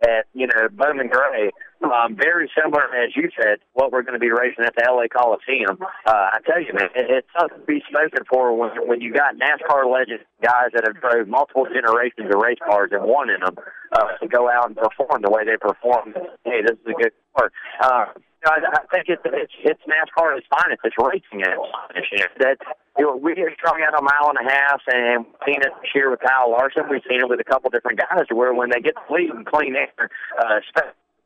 at 0.04 0.26
you 0.34 0.46
know 0.46 0.68
Bowman 0.72 1.08
Gray. 1.08 1.50
Um, 1.82 2.16
very 2.16 2.50
similar, 2.60 2.82
as 2.94 3.14
you 3.14 3.30
said, 3.40 3.58
what 3.72 3.92
we're 3.92 4.02
going 4.02 4.18
to 4.18 4.22
be 4.22 4.30
racing 4.30 4.64
at 4.64 4.74
the 4.74 4.82
LA 4.82 5.06
Coliseum. 5.06 5.78
Uh, 5.80 6.10
I 6.10 6.38
tell 6.44 6.60
you, 6.60 6.74
man, 6.74 6.90
it, 6.94 7.06
it's 7.08 7.28
something 7.38 7.60
to 7.60 7.66
be 7.66 7.82
spoken 7.88 8.26
for 8.28 8.52
when 8.56 8.70
when 8.88 9.00
you 9.00 9.14
got 9.14 9.36
NASCAR 9.36 9.86
legends, 9.86 10.24
guys 10.42 10.74
that 10.74 10.82
have 10.84 11.00
drove 11.00 11.28
multiple 11.28 11.66
generations 11.70 12.34
of 12.34 12.40
race 12.40 12.58
cars 12.66 12.90
and 12.92 13.04
won 13.04 13.30
in 13.30 13.40
them, 13.40 13.54
uh, 13.92 14.18
to 14.20 14.26
go 14.26 14.50
out 14.50 14.66
and 14.66 14.76
perform 14.76 15.22
the 15.22 15.30
way 15.30 15.44
they 15.44 15.56
perform. 15.56 16.14
Hey, 16.44 16.62
this 16.62 16.74
is 16.74 16.86
a 16.86 16.98
good 17.00 17.12
part. 17.36 17.52
Uh, 17.80 18.06
I, 18.46 18.58
I 18.58 18.82
think 18.90 19.06
it's 19.08 19.22
it's 19.24 19.54
it's 19.62 19.82
NASCAR 19.86 20.32
at 20.32 20.38
its 20.38 20.46
finest. 20.50 20.82
It's 20.82 20.98
racing 20.98 21.42
at 21.42 21.58
its. 21.94 22.26
That 22.38 22.58
you 22.98 23.06
know, 23.06 23.16
we 23.16 23.32
are 23.38 23.54
strung 23.54 23.82
out 23.86 23.98
a 23.98 24.02
mile 24.02 24.30
and 24.34 24.38
a 24.38 24.50
half, 24.50 24.82
and 24.86 25.26
seen 25.46 25.62
it 25.62 25.70
this 25.82 25.90
year 25.94 26.10
with 26.10 26.20
Kyle 26.20 26.50
Larson. 26.50 26.90
We've 26.90 27.02
seen 27.08 27.20
it 27.20 27.28
with 27.28 27.40
a 27.40 27.44
couple 27.44 27.70
different 27.70 27.98
guys, 27.98 28.26
where 28.30 28.54
when 28.54 28.70
they 28.70 28.80
get 28.80 28.94
the 28.94 29.14
lead 29.14 29.30
and 29.30 29.46
clean 29.46 29.74
air, 29.74 30.10
uh, 30.38 30.58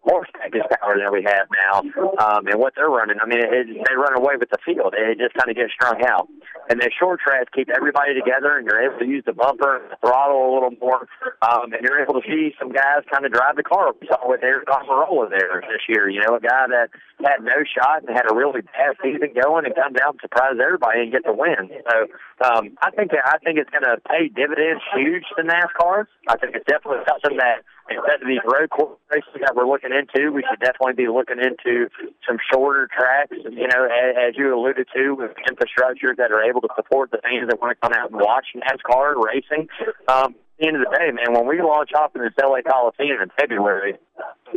more 0.06 0.26
package 0.34 0.66
power 0.80 0.98
than 0.98 1.12
we 1.12 1.22
have 1.22 1.46
now, 1.50 1.80
um, 2.18 2.46
and 2.46 2.58
what 2.58 2.74
they're 2.74 2.90
running. 2.90 3.16
I 3.22 3.26
mean, 3.26 3.38
it, 3.38 3.66
they 3.66 3.94
run 3.94 4.18
away 4.18 4.34
with 4.38 4.50
the 4.50 4.58
field. 4.64 4.94
It 4.96 5.18
just 5.18 5.34
kind 5.34 5.50
of 5.50 5.56
gets 5.56 5.72
strung 5.72 6.02
out. 6.04 6.28
And 6.68 6.80
the 6.80 6.90
short 6.90 7.20
tracks 7.20 7.50
keep 7.54 7.68
everybody 7.70 8.14
together, 8.14 8.58
and 8.58 8.66
you're 8.66 8.82
able 8.82 8.98
to 8.98 9.06
use 9.06 9.22
the 9.26 9.32
bumper 9.32 9.78
and 9.78 9.90
the 9.90 9.96
throttle 10.02 10.42
a 10.42 10.50
little 10.54 10.74
more, 10.80 11.06
um, 11.42 11.72
and 11.72 11.82
you're 11.82 12.02
able 12.02 12.20
to 12.20 12.24
see 12.26 12.54
some 12.58 12.72
guys 12.72 13.06
kind 13.10 13.26
of 13.26 13.32
drive 13.32 13.56
the 13.56 13.62
car. 13.62 13.92
We 14.00 14.06
saw 14.08 14.18
with 14.26 14.42
Aric 14.42 14.66
Almirola 14.66 15.30
there 15.30 15.62
this 15.70 15.86
year. 15.88 16.08
You 16.08 16.22
know, 16.26 16.34
a 16.36 16.40
guy 16.40 16.66
that 16.70 16.90
had 17.22 17.42
no 17.42 17.62
shot 17.62 18.02
and 18.02 18.10
had 18.10 18.26
a 18.30 18.34
really 18.34 18.62
bad 18.62 18.98
season 19.02 19.30
going, 19.38 19.66
and 19.66 19.74
come 19.74 19.92
down 19.92 20.18
and 20.18 20.20
surprise 20.20 20.58
everybody 20.58 21.06
and 21.06 21.12
get 21.12 21.24
the 21.24 21.32
win. 21.34 21.70
So 21.70 21.96
um, 22.42 22.74
I 22.82 22.90
think 22.90 23.10
that, 23.12 23.22
I 23.26 23.38
think 23.38 23.58
it's 23.58 23.70
going 23.70 23.86
to 23.86 24.02
pay 24.08 24.28
dividends 24.28 24.82
huge 24.94 25.24
to 25.36 25.42
NASCAR. 25.42 26.06
I 26.28 26.36
think 26.38 26.56
it's 26.56 26.66
definitely 26.66 27.06
something 27.06 27.38
that 27.38 27.62
instead 27.90 28.22
of 28.22 28.26
these 28.28 28.42
road 28.44 28.70
course 28.70 28.98
races 29.10 29.34
that 29.40 29.54
we're 29.54 29.66
looking 29.66 29.90
into, 29.90 30.30
we 30.30 30.44
should 30.48 30.60
definitely 30.60 30.94
be 30.94 31.08
looking 31.08 31.38
into 31.38 31.88
some 32.26 32.38
shorter 32.52 32.88
tracks. 32.88 33.36
You 33.36 33.68
know, 33.68 33.84
as, 33.86 34.30
as 34.30 34.32
you 34.36 34.54
alluded 34.54 34.86
to, 34.94 35.14
with 35.14 35.32
infrastructure 35.48 36.14
that 36.16 36.30
are 36.30 36.42
able 36.42 36.60
to 36.62 36.68
support 36.76 37.10
the 37.10 37.18
fans 37.22 37.48
that 37.48 37.60
want 37.60 37.76
to 37.76 37.80
come 37.80 37.92
out 37.92 38.10
and 38.10 38.20
watch 38.20 38.46
NASCAR 38.54 39.14
racing. 39.16 39.68
Um, 40.08 40.34
the 40.58 40.68
end 40.68 40.76
of 40.76 40.82
the 40.84 40.96
day, 40.96 41.10
man, 41.10 41.34
when 41.34 41.48
we 41.48 41.60
launch 41.60 41.90
off 41.96 42.14
in 42.14 42.22
this 42.22 42.32
LA 42.40 42.62
Coliseum 42.62 43.20
in 43.20 43.30
February, 43.38 43.98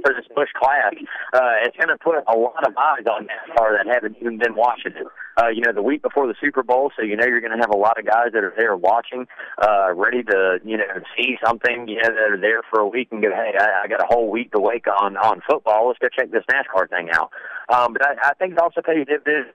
for 0.02 0.14
this 0.14 0.26
Busch 0.36 0.50
Clash, 0.56 0.94
uh, 1.34 1.64
it's 1.64 1.78
going 1.78 1.90
to 1.90 1.98
put 1.98 2.16
a 2.28 2.38
lot 2.38 2.68
of 2.68 2.76
eyes 2.78 3.06
on 3.10 3.28
NASCAR 3.28 3.78
that 3.78 3.88
haven't 3.88 4.18
even 4.20 4.38
been 4.38 4.56
watching 4.56 4.94
it. 4.96 5.08
Uh, 5.38 5.50
you 5.50 5.62
know, 5.62 5.74
the 5.74 5.82
week 5.82 6.02
before 6.02 6.28
the 6.28 6.36
Super 6.40 6.64
Bowl, 6.64 6.92
so 6.96 7.04
you 7.04 7.18
know 7.18 7.26
you're 7.26 7.42
going 7.42 7.52
to 7.52 7.60
have 7.60 7.70
a 7.70 7.78
lot 7.78 8.00
of 8.00 8.06
guys 8.06 8.32
that 8.34 8.44
are 8.44 8.54
there 8.56 8.76
watching, 8.76 9.28
uh, 9.62 9.94
ready 9.94 10.24
to 10.24 10.60
you 10.64 10.78
know 10.78 10.88
see 11.18 11.38
something. 11.46 11.88
You 11.88 12.02
know, 12.02 12.10
that 12.10 12.32
are 12.32 12.40
there 12.40 12.62
for 12.70 12.80
a 12.80 12.88
week 12.88 13.10
and 13.12 13.22
go, 13.22 13.30
hey, 13.32 13.54
I, 13.60 13.84
I 13.84 13.88
got 13.88 14.02
a 14.02 14.08
whole 14.08 14.32
week 14.32 14.52
to 14.54 14.60
wait 14.60 14.88
on 14.88 15.18
on 15.18 15.42
football. 15.50 15.88
Let's 15.88 16.00
go 16.00 16.08
check 16.08 16.32
this 16.32 16.44
NASCAR 16.50 16.90
thing 16.90 17.10
out. 17.12 17.32
Um, 17.68 17.94
but 17.94 18.06
I, 18.06 18.30
I 18.30 18.34
think 18.36 18.54
it 18.54 18.60
also 18.60 18.82
pays 18.82 19.06
dividends 19.08 19.50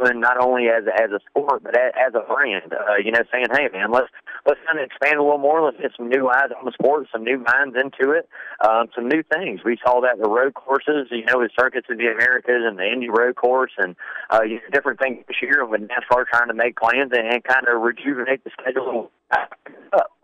not 0.00 0.36
only 0.38 0.68
as 0.68 0.84
as 0.88 1.10
a 1.10 1.20
sport 1.28 1.62
but 1.62 1.76
as, 1.76 1.92
as 1.96 2.14
a 2.14 2.26
brand. 2.26 2.72
Uh, 2.72 2.96
you 3.02 3.10
know, 3.10 3.22
saying, 3.32 3.46
"Hey, 3.52 3.68
man, 3.72 3.90
let's 3.90 4.08
let's 4.46 4.60
kind 4.66 4.78
of 4.78 4.84
expand 4.84 5.18
a 5.18 5.22
little 5.22 5.38
more. 5.38 5.62
Let's 5.62 5.80
get 5.80 5.92
some 5.96 6.08
new 6.08 6.28
eyes 6.28 6.50
on 6.56 6.64
the 6.64 6.72
sport, 6.72 7.06
some 7.12 7.24
new 7.24 7.38
minds 7.38 7.76
into 7.76 8.12
it, 8.12 8.28
um, 8.60 8.88
some 8.94 9.08
new 9.08 9.22
things." 9.22 9.60
We 9.64 9.78
saw 9.84 10.00
that 10.00 10.18
the 10.20 10.28
road 10.28 10.54
courses, 10.54 11.08
you 11.10 11.24
know, 11.24 11.38
with 11.38 11.52
circuits 11.58 11.88
of 11.90 11.98
the 11.98 12.06
Americas 12.06 12.62
and 12.66 12.78
the 12.78 12.86
Indy 12.86 13.08
Road 13.08 13.36
Course, 13.36 13.72
and 13.78 13.96
uh, 14.30 14.42
you 14.42 14.56
know, 14.56 14.68
different 14.72 15.00
things 15.00 15.24
this 15.28 15.36
year. 15.42 15.64
With 15.66 15.82
NASCAR 15.82 16.26
trying 16.26 16.48
to 16.48 16.54
make 16.54 16.76
plans 16.76 17.12
and, 17.12 17.26
and 17.26 17.44
kind 17.44 17.66
of 17.68 17.80
rejuvenate 17.82 18.44
the 18.44 18.50
schedule. 18.60 19.10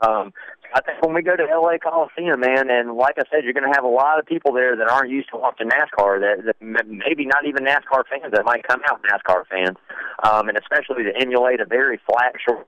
Um, 0.01 0.33
I 0.74 0.81
think 0.81 1.02
when 1.02 1.14
we 1.14 1.22
go 1.22 1.37
to 1.37 1.44
LA 1.44 1.79
Coliseum, 1.83 2.40
man, 2.40 2.70
and 2.70 2.94
like 2.94 3.16
I 3.18 3.22
said, 3.31 3.44
you're 3.44 3.52
going 3.52 3.70
to 3.70 3.74
have 3.74 3.85
a 3.85 3.88
lot 3.88 4.18
of 4.18 4.26
people 4.26 4.52
there 4.52 4.76
that 4.76 4.88
aren't 4.88 5.11
used 5.11 5.31
to 5.31 5.37
watching 5.37 5.68
NASCAR, 5.68 6.20
that, 6.20 6.44
that 6.46 6.57
maybe 6.61 7.24
not 7.24 7.46
even 7.46 7.64
NASCAR 7.64 8.02
fans 8.11 8.33
that 8.33 8.44
might 8.44 8.66
come 8.66 8.81
out 8.88 9.00
NASCAR 9.02 9.46
fans, 9.46 9.76
um, 10.24 10.48
and 10.48 10.59
especially 10.59 11.05
to 11.05 11.12
emulate 11.20 11.61
a 11.61 11.66
very 11.66 12.00
flat 12.07 12.35
short 12.46 12.66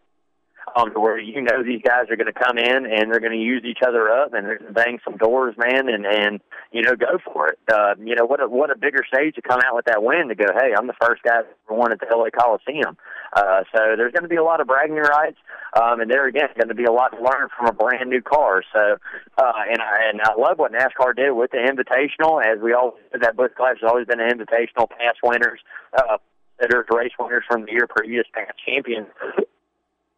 um, 0.76 0.90
where 0.90 1.18
you 1.18 1.40
know 1.40 1.62
these 1.62 1.82
guys 1.82 2.06
are 2.10 2.16
going 2.16 2.32
to 2.32 2.38
come 2.38 2.58
in 2.58 2.86
and 2.86 3.10
they're 3.10 3.20
going 3.20 3.32
to 3.32 3.38
use 3.38 3.62
each 3.64 3.80
other 3.86 4.10
up 4.10 4.34
and 4.34 4.46
they're 4.46 4.58
going 4.58 4.68
to 4.68 4.74
bang 4.74 4.98
some 5.04 5.16
doors, 5.16 5.54
man, 5.56 5.88
and 5.88 6.06
and 6.06 6.40
you 6.72 6.82
know 6.82 6.94
go 6.96 7.18
for 7.24 7.48
it. 7.48 7.58
Uh, 7.72 7.94
you 8.02 8.14
know 8.14 8.26
what 8.26 8.40
a 8.40 8.48
what 8.48 8.70
a 8.70 8.76
bigger 8.76 9.04
stage 9.06 9.34
to 9.34 9.42
come 9.42 9.60
out 9.64 9.74
with 9.74 9.86
that 9.86 10.02
win 10.02 10.28
to 10.28 10.34
go, 10.34 10.46
hey, 10.54 10.72
I'm 10.76 10.86
the 10.86 10.98
first 11.00 11.22
guy 11.22 11.42
that 11.42 11.74
won 11.74 11.92
at 11.92 12.00
the 12.00 12.06
LA 12.10 12.30
Coliseum. 12.30 12.96
Uh, 13.32 13.64
so 13.74 13.96
there's 13.96 14.12
going 14.12 14.22
to 14.22 14.28
be 14.28 14.36
a 14.36 14.44
lot 14.44 14.60
of 14.60 14.66
bragging 14.66 14.96
rights, 14.96 15.38
um, 15.80 16.00
and 16.00 16.10
there 16.10 16.26
again, 16.26 16.48
going 16.56 16.68
to 16.68 16.74
be 16.74 16.84
a 16.84 16.92
lot 16.92 17.10
to 17.12 17.22
learn 17.22 17.48
from 17.56 17.66
a 17.66 17.72
brand 17.72 18.08
new 18.08 18.22
car. 18.22 18.62
So, 18.72 18.96
uh, 19.38 19.52
and 19.70 19.80
I 19.80 20.08
and 20.10 20.20
I 20.22 20.34
love 20.38 20.58
what 20.58 20.72
NASCAR 20.72 21.16
did 21.16 21.32
with 21.32 21.50
the 21.50 21.58
Invitational, 21.58 22.44
as 22.44 22.60
we 22.62 22.72
all 22.72 22.94
that 23.12 23.36
Busch 23.36 23.52
Clash 23.56 23.78
has 23.80 23.88
always 23.88 24.06
been 24.06 24.20
an 24.20 24.30
Invitational 24.30 24.88
past 24.88 25.18
winners. 25.22 25.60
Uh, 25.96 26.18
that 26.60 26.74
are 26.74 26.84
race 26.90 27.12
winners 27.20 27.44
from 27.48 27.66
the 27.66 27.70
year 27.70 27.86
previous, 27.86 28.24
past 28.34 28.50
champions 28.66 29.06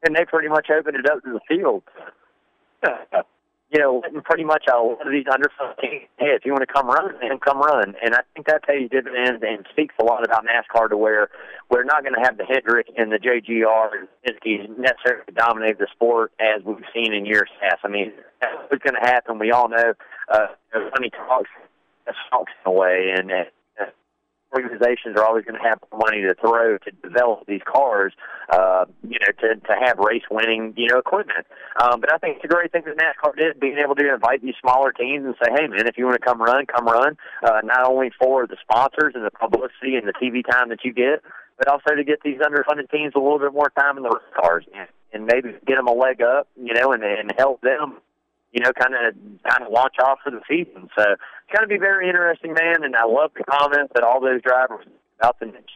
and 0.04 0.16
they 0.16 0.24
pretty 0.24 0.48
much 0.48 0.68
opened 0.70 0.96
it 0.96 1.10
up 1.10 1.22
to 1.22 1.32
the 1.32 1.40
field. 1.48 1.82
you 3.70 3.78
know, 3.78 4.02
pretty 4.24 4.42
much 4.42 4.64
a 4.68 4.76
lot 4.76 5.06
of 5.06 5.12
these 5.12 5.26
underfunded 5.26 5.80
teams, 5.80 6.02
hey, 6.18 6.34
if 6.34 6.44
you 6.44 6.52
want 6.52 6.66
to 6.66 6.72
come 6.72 6.88
run, 6.88 7.12
man, 7.20 7.38
come 7.38 7.58
run. 7.58 7.94
And 8.02 8.14
I 8.14 8.20
think 8.34 8.46
that 8.48 8.64
pays 8.64 8.90
dividends 8.90 9.44
and 9.46 9.64
speaks 9.70 9.94
a 10.00 10.04
lot 10.04 10.24
about 10.24 10.44
NASCAR 10.44 10.88
to 10.90 10.96
where 10.96 11.28
we're 11.70 11.84
not 11.84 12.02
going 12.02 12.14
to 12.14 12.20
have 12.20 12.36
the 12.36 12.44
Hendrick 12.44 12.88
and 12.96 13.12
the 13.12 13.18
JGR 13.18 13.90
and 13.94 14.08
Penske 14.26 14.76
necessarily 14.76 15.24
dominate 15.36 15.78
the 15.78 15.86
sport 15.92 16.32
as 16.40 16.64
we've 16.64 16.84
seen 16.92 17.14
in 17.14 17.24
years 17.24 17.48
past. 17.60 17.78
I 17.84 17.88
mean, 17.88 18.12
that's 18.40 18.54
what's 18.68 18.82
going 18.82 19.00
to 19.00 19.08
happen. 19.08 19.38
We 19.38 19.52
all 19.52 19.68
know, 19.68 19.94
uh, 20.28 20.46
money 20.74 21.10
talks, 21.10 21.50
talks 22.28 22.52
in 22.66 22.72
a 22.72 22.74
way, 22.74 23.14
and 23.16 23.30
uh, 23.30 23.44
organizations 24.54 25.16
are 25.16 25.24
always 25.24 25.44
going 25.44 25.60
to 25.60 25.66
have 25.66 25.78
money 25.92 26.22
to 26.22 26.34
throw 26.34 26.78
to 26.78 26.90
develop 27.02 27.46
these 27.46 27.60
cars, 27.64 28.12
uh, 28.52 28.84
you 29.02 29.18
know, 29.20 29.32
to, 29.40 29.60
to 29.60 29.74
have 29.80 29.98
race 29.98 30.22
winning, 30.30 30.74
you 30.76 30.88
know, 30.88 30.98
equipment. 30.98 31.46
Um, 31.80 32.00
but 32.00 32.12
I 32.12 32.18
think 32.18 32.36
it's 32.36 32.44
a 32.44 32.48
great 32.48 32.72
thing 32.72 32.82
that 32.86 32.96
NASCAR 32.96 33.36
did, 33.36 33.60
being 33.60 33.78
able 33.78 33.94
to 33.94 34.14
invite 34.14 34.42
these 34.42 34.54
smaller 34.60 34.92
teams 34.92 35.24
and 35.24 35.34
say, 35.42 35.50
hey, 35.54 35.66
man, 35.68 35.86
if 35.86 35.96
you 35.96 36.04
want 36.04 36.20
to 36.20 36.26
come 36.26 36.40
run, 36.40 36.66
come 36.66 36.86
run, 36.86 37.16
uh, 37.44 37.60
not 37.64 37.86
only 37.86 38.10
for 38.18 38.46
the 38.46 38.56
sponsors 38.60 39.14
and 39.14 39.24
the 39.24 39.30
publicity 39.30 39.96
and 39.96 40.06
the 40.06 40.14
TV 40.14 40.44
time 40.48 40.68
that 40.70 40.84
you 40.84 40.92
get, 40.92 41.22
but 41.58 41.68
also 41.68 41.94
to 41.94 42.04
get 42.04 42.22
these 42.22 42.38
underfunded 42.38 42.90
teams 42.90 43.12
a 43.14 43.18
little 43.18 43.38
bit 43.38 43.52
more 43.52 43.70
time 43.78 43.96
in 43.96 44.02
the 44.02 44.08
race 44.08 44.34
cars 44.40 44.64
and, 44.74 44.88
and 45.12 45.26
maybe 45.26 45.52
get 45.66 45.76
them 45.76 45.86
a 45.86 45.92
leg 45.92 46.22
up, 46.22 46.48
you 46.56 46.74
know, 46.74 46.92
and, 46.92 47.04
and 47.04 47.32
help 47.36 47.60
them 47.60 47.98
you 48.52 48.60
know, 48.60 48.72
kind 48.72 48.94
of 48.94 49.14
kind 49.48 49.62
of 49.62 49.72
launch 49.72 49.94
off 50.02 50.18
for 50.24 50.30
the 50.30 50.40
season. 50.48 50.88
So 50.96 51.04
it's 51.12 51.52
going 51.54 51.62
to 51.62 51.68
be 51.68 51.78
very 51.78 52.08
interesting, 52.08 52.54
man. 52.54 52.84
And 52.84 52.96
I 52.96 53.04
love 53.04 53.30
the 53.36 53.44
comments 53.44 53.92
that 53.94 54.02
all 54.02 54.20
those 54.20 54.42
drivers 54.42 54.86
about 55.18 55.38
the 55.38 55.46
next, 55.46 55.72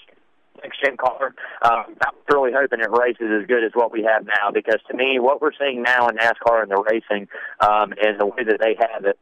next 0.63 0.83
gen 0.83 0.97
car. 0.97 1.35
Um, 1.63 1.95
I'm 2.03 2.15
really 2.31 2.53
hoping 2.55 2.81
it 2.81 2.91
races 2.91 3.31
as 3.41 3.47
good 3.47 3.65
as 3.65 3.73
what 3.75 3.93
we 3.93 4.03
have 4.03 4.27
now 4.27 4.51
because 4.53 4.81
to 4.91 4.97
me, 4.97 5.19
what 5.21 5.41
we're 5.41 5.55
seeing 5.59 5.83
now 5.83 6.09
in 6.09 6.17
NASCAR 6.17 6.63
and 6.63 6.71
the 6.71 6.83
racing 6.83 7.29
um, 7.61 7.93
and 8.03 8.19
the 8.19 8.27
way 8.27 8.43
that 8.45 8.59
they 8.61 8.77
have 8.81 9.05
it 9.05 9.19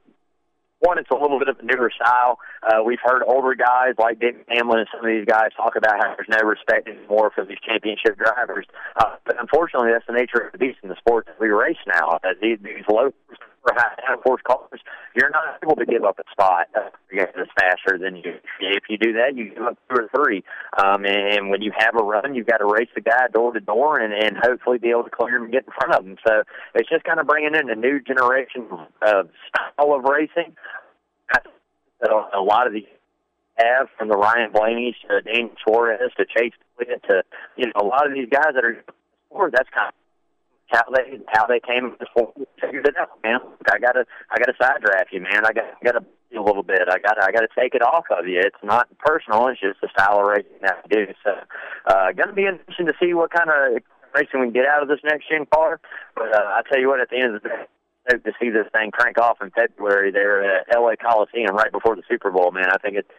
one, 0.83 0.99
it's 0.99 1.11
a 1.11 1.17
little 1.17 1.39
bit 1.39 1.49
of 1.49 1.59
a 1.59 1.65
newer 1.65 1.91
style. 1.95 2.39
Uh, 2.63 2.83
we've 2.83 3.03
heard 3.03 3.23
older 3.23 3.55
guys 3.55 3.95
like 3.99 4.19
David 4.19 4.45
Hamlin 4.49 4.81
and 4.81 4.89
some 4.91 5.01
of 5.01 5.07
these 5.07 5.25
guys 5.25 5.55
talk 5.57 5.75
about 5.77 5.95
how 6.03 6.15
there's 6.15 6.29
no 6.29 6.43
respect 6.47 6.89
anymore 6.89 7.31
for 7.35 7.45
these 7.45 7.59
championship 7.65 8.19
drivers. 8.19 8.67
Uh, 8.97 9.17
but 9.25 9.41
unfortunately, 9.41 9.91
that's 9.93 10.07
the 10.07 10.13
nature 10.13 10.39
of 10.43 10.53
the 10.53 10.59
beast 10.59 10.79
in 10.83 10.89
the 10.89 10.97
sport 10.97 11.27
that 11.27 11.39
we 11.41 11.49
race 11.49 11.81
now. 11.87 12.19
Uh, 12.23 12.35
these, 12.41 12.59
these 12.63 12.85
low 12.91 13.15
for 13.63 13.73
downforce 13.75 14.43
cars, 14.43 14.81
you're 15.15 15.31
not 15.31 15.59
able 15.63 15.77
to 15.77 15.87
give 15.87 16.05
up 16.05 16.19
a 16.19 16.25
spot 16.31 16.69
that's 16.75 17.51
faster 17.59 17.99
than 17.99 18.17
you. 18.17 18.35
If 18.61 18.85
you 18.89 18.99
do 18.99 19.13
that, 19.15 19.37
you 19.37 19.51
give 19.55 19.63
up 19.63 19.79
two 19.89 20.03
or 20.03 20.09
three. 20.15 20.43
Um, 20.83 21.05
and 21.05 21.51
when 21.51 21.63
you 21.63 21.73
have 21.77 21.95
a 21.95 22.03
run, 22.03 22.35
you've 22.35 22.47
got 22.47 22.59
to 22.59 22.67
race 22.67 22.89
the 22.95 23.01
guy 23.01 23.29
door 23.33 23.53
to 23.53 23.61
door 23.61 23.99
and, 23.99 24.13
and 24.13 24.37
hopefully 24.43 24.79
be 24.79 24.91
able 24.91 25.05
to 25.05 25.11
clear 25.11 25.37
him 25.37 25.45
and 25.45 25.53
get 25.53 25.65
in 25.65 25.73
front 25.73 25.95
of 25.95 26.05
him. 26.05 26.17
So 26.27 26.43
it's 26.75 26.89
just 26.89 27.05
kind 27.05 27.21
of 27.21 27.27
bringing 27.27 27.55
in 27.55 27.71
a 27.71 27.77
new 27.77 28.01
generation 28.01 28.67
of 29.03 29.29
style 29.49 29.95
of 29.95 30.05
racing 30.05 30.57
that 32.03 32.11
a 32.35 32.41
lot 32.41 32.67
of 32.67 32.73
these 32.73 32.85
have 33.57 33.89
from 33.97 34.09
the 34.09 34.17
Ryan 34.17 34.51
Blaney's 34.53 34.95
to 35.09 35.21
Daniel 35.23 35.55
Suarez 35.65 36.11
to 36.17 36.25
Chase 36.25 36.53
Elliott 36.81 37.03
to 37.09 37.23
you 37.57 37.67
know 37.67 37.73
a 37.77 37.85
lot 37.85 38.07
of 38.07 38.15
these 38.15 38.29
guys 38.31 38.55
that 38.55 38.65
are. 38.65 38.83
That's 39.51 39.69
kind 39.71 39.89
of 39.89 39.95
how 40.73 40.85
they 40.91 41.21
how 41.29 41.47
they 41.47 41.61
came 41.61 41.97
figured 42.61 42.87
it 42.87 42.97
out, 42.97 43.11
man. 43.23 43.41
I 43.71 43.79
gotta 43.79 44.05
I 44.31 44.39
gotta 44.39 44.57
side 44.61 44.81
draft 44.83 45.13
you, 45.13 45.21
man. 45.21 45.45
I 45.45 45.53
got 45.53 45.65
I 45.65 45.85
gotta 45.85 46.05
a 46.37 46.43
little 46.43 46.63
bit. 46.63 46.83
I 46.89 46.99
gotta 46.99 47.23
I 47.23 47.33
got 47.33 47.41
to 47.41 47.49
take 47.59 47.75
it 47.75 47.83
off 47.83 48.07
of 48.11 48.27
you. 48.27 48.41
It's 48.41 48.63
not 48.63 48.89
personal. 48.99 49.49
It's 49.49 49.61
just 49.61 49.81
the 49.81 49.89
style 49.93 50.21
of 50.21 50.27
racing 50.27 50.63
that 50.63 50.85
I 50.85 50.89
do. 50.89 51.07
So, 51.25 51.31
uh, 51.87 52.13
to 52.13 52.33
be 52.33 52.47
interesting 52.47 52.87
to 52.87 52.95
see 53.01 53.15
what 53.15 53.31
kind 53.31 53.51
of 53.51 53.83
racing 54.15 54.41
we 54.41 54.47
can 54.47 54.53
get 54.53 54.67
out 54.67 54.83
of 54.83 54.89
this 54.89 55.01
next 55.05 55.29
gen 55.29 55.47
car. 55.53 55.81
But 56.15 56.35
uh, 56.35 56.57
I 56.57 56.63
tell 56.71 56.81
you 56.81 56.89
what, 56.89 57.01
at 57.01 57.11
the 57.11 57.17
end 57.17 57.37
of 57.37 57.43
the 57.43 57.49
day, 57.49 57.65
to 58.11 58.33
see 58.41 58.51
this 58.51 58.67
thing 58.73 58.91
crank 58.91 59.19
off 59.19 59.39
in 59.41 59.51
February 59.51 60.11
there 60.11 60.43
at 60.43 60.67
LA 60.75 60.95
Coliseum 61.01 61.55
right 61.55 61.71
before 61.71 61.95
the 61.97 62.03
Super 62.09 62.31
Bowl, 62.31 62.51
man. 62.51 62.67
I 62.71 62.79
think 62.79 62.97
it's 62.97 63.11